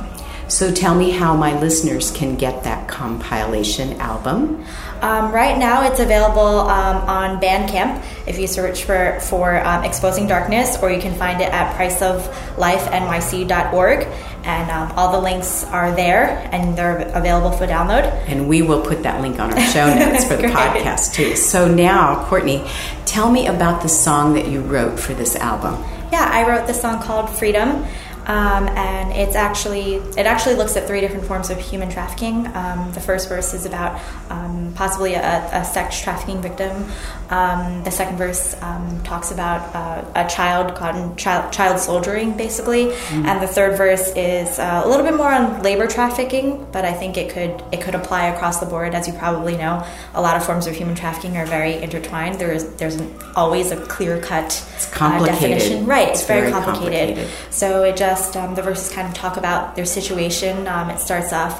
So 0.49 0.73
tell 0.73 0.95
me 0.95 1.11
how 1.11 1.37
my 1.37 1.59
listeners 1.59 2.13
can 2.13 2.37
get 2.37 2.63
that 2.65 2.89
compilation 2.89 4.01
album. 4.01 4.65
Um, 5.03 5.31
right 5.33 5.59
now, 5.59 5.87
it's 5.91 6.01
available 6.01 6.41
um, 6.41 6.97
on 7.09 7.39
Bandcamp 7.41 8.03
if 8.27 8.39
you 8.39 8.47
search 8.47 8.85
for 8.85 9.19
for 9.21 9.63
um, 9.65 9.85
Exposing 9.85 10.27
Darkness, 10.27 10.79
or 10.81 10.91
you 10.91 11.01
can 11.01 11.15
find 11.19 11.41
it 11.41 11.53
at 11.53 11.77
priceoflifenyc.org. 11.77 14.07
And 14.45 14.71
um, 14.71 14.93
all 14.97 15.11
the 15.11 15.19
links 15.19 15.65
are 15.65 15.93
there, 15.97 16.49
and 16.53 16.79
they're 16.79 16.99
available 17.15 17.51
for 17.51 17.67
download. 17.67 18.05
And 18.29 18.49
we 18.49 18.63
will 18.63 18.81
put 18.81 19.03
that 19.03 19.21
link 19.21 19.41
on 19.41 19.53
our 19.53 19.61
show 19.61 19.93
notes 19.93 20.25
for 20.25 20.37
the 20.37 20.47
podcast 20.49 21.15
too. 21.15 21.35
So 21.35 21.67
now, 21.67 22.25
Courtney, 22.29 22.65
tell 23.05 23.29
me 23.31 23.49
about 23.49 23.83
the 23.83 23.89
song 23.89 24.35
that 24.35 24.47
you 24.47 24.61
wrote 24.61 25.01
for 25.01 25.15
this 25.15 25.35
album. 25.35 25.83
Yeah, 26.13 26.31
I 26.33 26.47
wrote 26.49 26.69
the 26.69 26.75
song 26.75 27.03
called 27.03 27.29
Freedom. 27.29 27.85
Um, 28.27 28.67
and 28.69 29.13
it's 29.13 29.37
actually 29.37 29.95
it 29.95 30.27
actually 30.27 30.57
looks 30.57 30.77
at 30.77 30.87
three 30.87 31.01
different 31.01 31.25
forms 31.25 31.49
of 31.51 31.59
human 31.59 31.89
trafficking. 31.89 32.47
Um, 32.55 32.93
the 32.93 33.01
first 33.01 33.29
verse 33.29 33.55
is 33.55 33.67
about 33.67 34.01
um, 34.31 34.73
possibly 34.75 35.15
a, 35.15 35.49
a 35.53 35.65
sex 35.65 36.01
trafficking 36.01 36.43
victim. 36.43 36.87
Um, 37.31 37.83
the 37.85 37.91
second 37.91 38.17
verse 38.19 38.55
um, 38.63 39.03
talks 39.03 39.31
about 39.33 39.75
uh, 39.75 40.05
a 40.15 40.29
child 40.29 40.75
caught 40.77 41.17
child, 41.17 41.53
child 41.53 41.81
soldiering, 41.81 42.37
basically, 42.37 42.93
and 43.11 43.43
the 43.43 43.47
third 43.49 43.77
verse 43.77 44.13
is 44.15 44.59
uh, 44.59 44.83
a 44.85 44.89
little 44.89 45.05
bit 45.05 45.15
more 45.17 45.33
on 45.33 45.63
labor 45.63 45.87
trafficking. 45.87 46.67
But 46.73 46.85
I 46.85 46.93
think 46.93 47.17
it 47.17 47.33
could 47.33 47.63
it 47.73 47.81
could 47.81 47.95
apply 47.95 48.27
across 48.27 48.61
the 48.61 48.67
board, 48.67 48.95
as 48.95 49.09
you 49.09 49.15
probably 49.15 49.57
know. 49.57 49.85
A 50.15 50.23
lot 50.23 50.37
of 50.37 50.45
forms 50.47 50.67
of 50.67 50.75
human 50.77 50.95
trafficking 50.95 51.37
are 51.37 51.47
very 51.47 51.75
intertwined. 51.75 52.37
There 52.37 52.53
is 52.53 52.75
there's 52.77 52.97
an, 52.97 53.13
always 53.35 53.73
a 53.73 53.77
clear 53.87 54.21
cut 54.21 54.65
complicated. 54.93 55.41
definition, 55.41 55.87
right? 55.87 56.09
It's, 56.09 56.21
It's 56.21 56.29
very, 56.29 56.43
very 56.43 56.53
complicated. 56.53 57.17
complicated. 57.17 57.31
So 57.51 57.83
it 57.83 57.97
just 57.97 58.37
um, 58.37 58.55
the 58.55 58.63
verses 58.63 58.93
kind 58.93 59.09
of 59.09 59.15
talk 59.15 59.37
about 59.37 59.75
their 59.77 59.87
situation. 59.87 60.69
Um, 60.69 60.91
it 60.91 61.01
starts 61.01 61.33
off. 61.33 61.59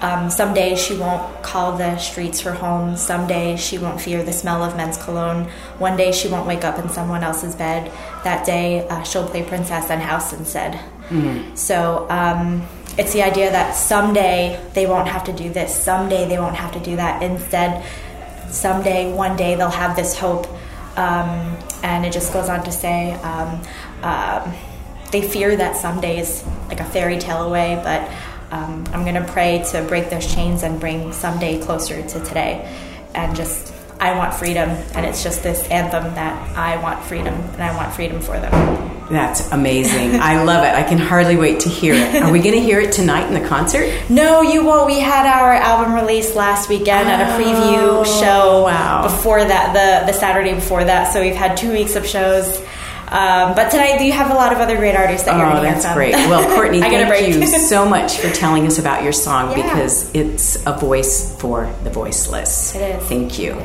Uh, 0.00 0.06
um, 0.06 0.30
someday 0.30 0.76
she 0.76 0.96
won't 0.96 1.42
call 1.42 1.76
the 1.76 1.96
streets 1.98 2.40
her 2.40 2.52
home. 2.52 2.96
Some 2.96 3.16
Someday 3.26 3.56
she 3.56 3.78
won't 3.78 4.00
fear 4.00 4.22
the 4.22 4.32
smell 4.32 4.62
of 4.62 4.76
men's 4.76 4.96
cologne. 4.96 5.44
One 5.78 5.96
day 5.96 6.12
she 6.12 6.28
won't 6.28 6.46
wake 6.46 6.64
up 6.64 6.78
in 6.78 6.88
someone 6.88 7.24
else's 7.24 7.54
bed. 7.54 7.90
That 8.24 8.46
day 8.46 8.86
uh, 8.88 9.02
she'll 9.02 9.28
play 9.28 9.42
princess 9.42 9.90
and 9.90 10.02
house 10.02 10.32
instead. 10.32 10.78
So 11.56 12.06
um, 12.10 12.66
it's 12.98 13.12
the 13.12 13.22
idea 13.22 13.50
that 13.50 13.74
someday 13.74 14.60
they 14.74 14.86
won't 14.86 15.08
have 15.08 15.24
to 15.24 15.32
do 15.32 15.52
this. 15.52 15.74
Someday 15.74 16.28
they 16.28 16.38
won't 16.38 16.56
have 16.56 16.72
to 16.72 16.80
do 16.80 16.96
that. 16.96 17.22
Instead, 17.22 17.84
someday, 18.50 19.12
one 19.12 19.36
day, 19.36 19.54
they'll 19.54 19.70
have 19.70 19.96
this 19.96 20.18
hope. 20.18 20.46
Um, 20.96 21.56
and 21.82 22.06
it 22.06 22.12
just 22.12 22.32
goes 22.32 22.48
on 22.48 22.64
to 22.64 22.72
say 22.72 23.12
um, 23.14 23.60
um, 24.02 24.54
they 25.12 25.20
fear 25.22 25.56
that 25.56 25.76
someday 25.76 26.18
is 26.18 26.44
like 26.68 26.80
a 26.80 26.84
fairy 26.84 27.18
tale 27.18 27.42
away, 27.42 27.80
but 27.84 28.10
um, 28.50 28.84
I'm 28.92 29.02
going 29.04 29.14
to 29.14 29.24
pray 29.32 29.64
to 29.72 29.82
break 29.82 30.10
those 30.10 30.32
chains 30.34 30.62
and 30.62 30.78
bring 30.80 31.12
someday 31.12 31.60
closer 31.60 32.02
to 32.02 32.24
today. 32.24 32.64
And 33.14 33.34
just, 33.34 33.72
I 34.00 34.16
want 34.16 34.34
freedom. 34.34 34.68
And 34.94 35.04
it's 35.06 35.22
just 35.22 35.42
this 35.42 35.66
anthem 35.68 36.04
that 36.14 36.56
I 36.56 36.76
want 36.82 37.02
freedom 37.04 37.34
and 37.34 37.62
I 37.62 37.74
want 37.76 37.94
freedom 37.94 38.20
for 38.20 38.38
them. 38.38 38.82
That's 39.10 39.52
amazing. 39.52 40.16
I 40.20 40.42
love 40.42 40.64
it. 40.64 40.74
I 40.74 40.82
can 40.82 40.98
hardly 40.98 41.36
wait 41.36 41.60
to 41.60 41.68
hear 41.68 41.94
it. 41.94 42.22
Are 42.24 42.32
we 42.32 42.40
going 42.40 42.56
to 42.56 42.60
hear 42.60 42.80
it 42.80 42.90
tonight 42.92 43.28
in 43.32 43.40
the 43.40 43.48
concert? 43.48 43.86
No, 44.10 44.42
you 44.42 44.64
won't. 44.64 44.86
We 44.86 44.98
had 44.98 45.26
our 45.26 45.52
album 45.52 45.94
release 45.94 46.34
last 46.34 46.68
weekend 46.68 47.08
at 47.08 47.20
a 47.20 47.40
preview 47.42 48.04
show 48.20 48.42
Oh, 48.42 48.62
wow. 48.64 49.02
before 49.04 49.44
that, 49.44 49.72
the, 49.72 50.10
the 50.10 50.18
Saturday 50.18 50.54
before 50.54 50.82
that. 50.84 51.12
So 51.12 51.20
we've 51.20 51.34
had 51.36 51.56
two 51.56 51.70
weeks 51.72 51.94
of 51.96 52.04
shows. 52.06 52.60
Um, 53.08 53.54
but 53.54 53.70
tonight 53.70 54.00
you 54.04 54.12
have 54.12 54.30
a 54.30 54.34
lot 54.34 54.52
of 54.52 54.58
other 54.58 54.76
great 54.76 54.96
artists 54.96 55.26
that 55.26 55.36
you're 55.36 55.46
Oh, 55.46 55.50
going 55.50 55.62
to 55.62 55.68
hear 55.70 55.80
that's 55.80 55.94
great. 55.94 56.12
Well, 56.14 56.44
Courtney, 56.56 56.82
I 56.82 56.88
get 56.90 57.06
a 57.06 57.10
thank 57.10 57.34
break. 57.36 57.40
you 57.40 57.46
so 57.68 57.88
much 57.88 58.18
for 58.18 58.30
telling 58.30 58.66
us 58.66 58.78
about 58.78 59.04
your 59.04 59.12
song 59.12 59.50
Yeah. 59.56 59.62
because 59.62 60.12
it's 60.14 60.56
a 60.66 60.76
voice 60.76 61.38
for 61.40 61.72
the 61.84 61.90
voiceless. 61.90 62.74
It 62.74 62.82
is. 62.96 63.02
Thank 63.08 63.38
you. 63.38 63.56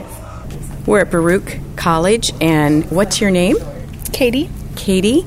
We're 0.85 0.99
at 1.01 1.11
Baruch 1.11 1.57
College, 1.75 2.33
and 2.41 2.89
what's 2.91 3.19
your 3.21 3.31
name? 3.31 3.57
Katie. 4.13 4.49
Katie, 4.75 5.21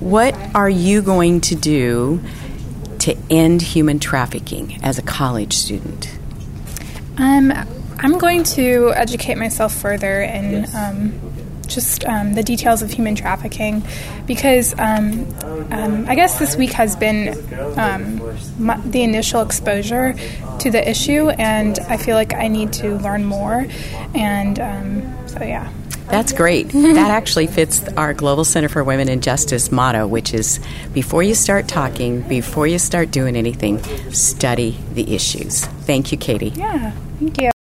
what 0.00 0.34
are 0.54 0.68
you 0.70 1.00
going 1.02 1.40
to 1.42 1.54
do 1.54 2.20
to 3.00 3.16
end 3.30 3.60
human 3.62 3.98
trafficking 3.98 4.78
as 4.82 4.98
a 4.98 5.02
college 5.02 5.52
student? 5.54 6.10
Um, 7.18 7.52
I'm 7.98 8.18
going 8.18 8.44
to 8.44 8.92
educate 8.94 9.36
myself 9.36 9.74
further 9.74 10.22
in 10.22 10.66
um, 10.74 11.12
just 11.64 12.04
um, 12.04 12.34
the 12.34 12.42
details 12.42 12.82
of 12.82 12.90
human 12.90 13.14
trafficking 13.14 13.82
because 14.26 14.74
um, 14.78 15.26
um, 15.70 16.06
I 16.08 16.14
guess 16.14 16.38
this 16.38 16.56
week 16.56 16.72
has 16.72 16.96
been 16.96 17.36
um, 17.78 18.20
my, 18.58 18.78
the 18.78 19.02
initial 19.02 19.42
exposure 19.42 20.14
to 20.60 20.70
the 20.70 20.88
issue, 20.88 21.28
and 21.30 21.78
I 21.88 21.96
feel 21.96 22.16
like 22.16 22.34
I 22.34 22.48
need 22.48 22.72
to 22.74 22.96
learn 22.98 23.24
more. 23.24 23.66
And 24.14 24.58
um, 24.60 25.28
so, 25.28 25.42
yeah. 25.42 25.72
That's 26.06 26.32
great. 26.32 26.68
that 26.72 27.10
actually 27.10 27.46
fits 27.46 27.82
our 27.94 28.12
Global 28.14 28.44
Center 28.44 28.68
for 28.68 28.84
Women 28.84 29.08
and 29.08 29.22
Justice 29.22 29.72
motto, 29.72 30.06
which 30.06 30.34
is 30.34 30.60
before 30.92 31.22
you 31.22 31.34
start 31.34 31.66
talking, 31.66 32.20
before 32.22 32.66
you 32.66 32.78
start 32.78 33.10
doing 33.10 33.36
anything, 33.36 33.82
study 34.12 34.78
the 34.92 35.14
issues. 35.14 35.64
Thank 35.64 36.12
you, 36.12 36.18
Katie. 36.18 36.52
Yeah, 36.54 36.92
thank 37.18 37.40
you. 37.40 37.53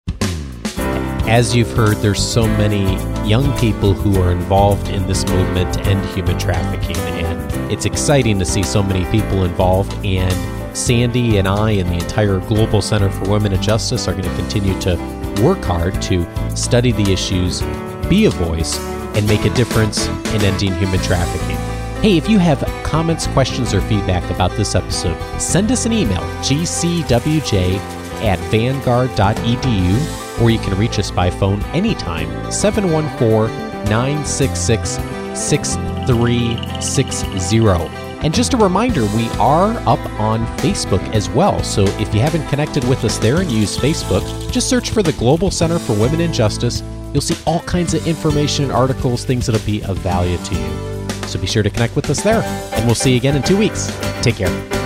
As 1.28 1.54
you've 1.54 1.72
heard, 1.72 1.96
there's 1.98 2.22
so 2.22 2.46
many 2.46 2.82
young 3.26 3.56
people 3.58 3.94
who 3.94 4.20
are 4.20 4.32
involved 4.32 4.88
in 4.88 5.06
this 5.06 5.26
movement 5.26 5.72
to 5.74 5.80
end 5.82 6.04
human 6.06 6.38
trafficking, 6.38 6.96
and 6.96 7.72
it's 7.72 7.86
exciting 7.86 8.38
to 8.38 8.44
see 8.44 8.62
so 8.62 8.82
many 8.82 9.04
people 9.10 9.44
involved. 9.44 9.92
And 10.04 10.76
Sandie 10.76 11.38
and 11.38 11.48
I 11.48 11.72
and 11.72 11.88
the 11.88 11.94
entire 11.94 12.40
Global 12.40 12.82
Center 12.82 13.08
for 13.10 13.30
Women 13.30 13.52
and 13.52 13.62
Justice 13.62 14.08
are 14.08 14.12
going 14.12 14.24
to 14.24 14.36
continue 14.36 14.78
to 14.80 14.96
work 15.42 15.62
hard 15.64 16.00
to 16.02 16.26
study 16.56 16.92
the 16.92 17.12
issues, 17.12 17.62
be 18.08 18.26
a 18.26 18.30
voice, 18.30 18.78
and 19.16 19.26
make 19.26 19.44
a 19.44 19.50
difference 19.54 20.08
in 20.08 20.42
ending 20.42 20.74
human 20.74 21.00
trafficking. 21.00 21.56
Hey, 22.02 22.16
if 22.16 22.28
you 22.28 22.38
have 22.38 22.60
comments, 22.82 23.26
questions, 23.28 23.72
or 23.72 23.80
feedback 23.82 24.28
about 24.30 24.50
this 24.52 24.74
episode, 24.74 25.16
send 25.40 25.70
us 25.70 25.86
an 25.86 25.92
email, 25.92 26.20
gcwj 26.40 27.78
at 28.22 28.38
vanguard.edu, 28.50 30.31
or 30.42 30.50
you 30.50 30.58
can 30.58 30.76
reach 30.76 30.98
us 30.98 31.10
by 31.10 31.30
phone 31.30 31.62
anytime, 31.66 32.28
714 32.50 33.72
966 33.88 34.98
6360. 35.38 38.02
And 38.22 38.32
just 38.32 38.54
a 38.54 38.56
reminder, 38.56 39.02
we 39.16 39.28
are 39.40 39.72
up 39.88 39.98
on 40.20 40.46
Facebook 40.58 41.02
as 41.12 41.28
well. 41.30 41.60
So 41.64 41.82
if 41.98 42.14
you 42.14 42.20
haven't 42.20 42.46
connected 42.48 42.84
with 42.84 43.04
us 43.04 43.18
there 43.18 43.40
and 43.40 43.50
use 43.50 43.76
Facebook, 43.76 44.22
just 44.52 44.68
search 44.68 44.90
for 44.90 45.02
the 45.02 45.12
Global 45.14 45.50
Center 45.50 45.76
for 45.78 45.94
Women 45.94 46.20
in 46.20 46.32
Justice. 46.32 46.84
You'll 47.12 47.20
see 47.20 47.36
all 47.46 47.60
kinds 47.60 47.94
of 47.94 48.06
information, 48.06 48.70
articles, 48.70 49.24
things 49.24 49.46
that'll 49.46 49.66
be 49.66 49.82
of 49.84 49.98
value 49.98 50.38
to 50.38 50.54
you. 50.54 50.70
So 51.26 51.40
be 51.40 51.48
sure 51.48 51.64
to 51.64 51.70
connect 51.70 51.96
with 51.96 52.08
us 52.10 52.22
there. 52.22 52.42
And 52.74 52.86
we'll 52.86 52.94
see 52.94 53.10
you 53.10 53.16
again 53.16 53.34
in 53.34 53.42
two 53.42 53.56
weeks. 53.56 53.90
Take 54.22 54.36
care. 54.36 54.81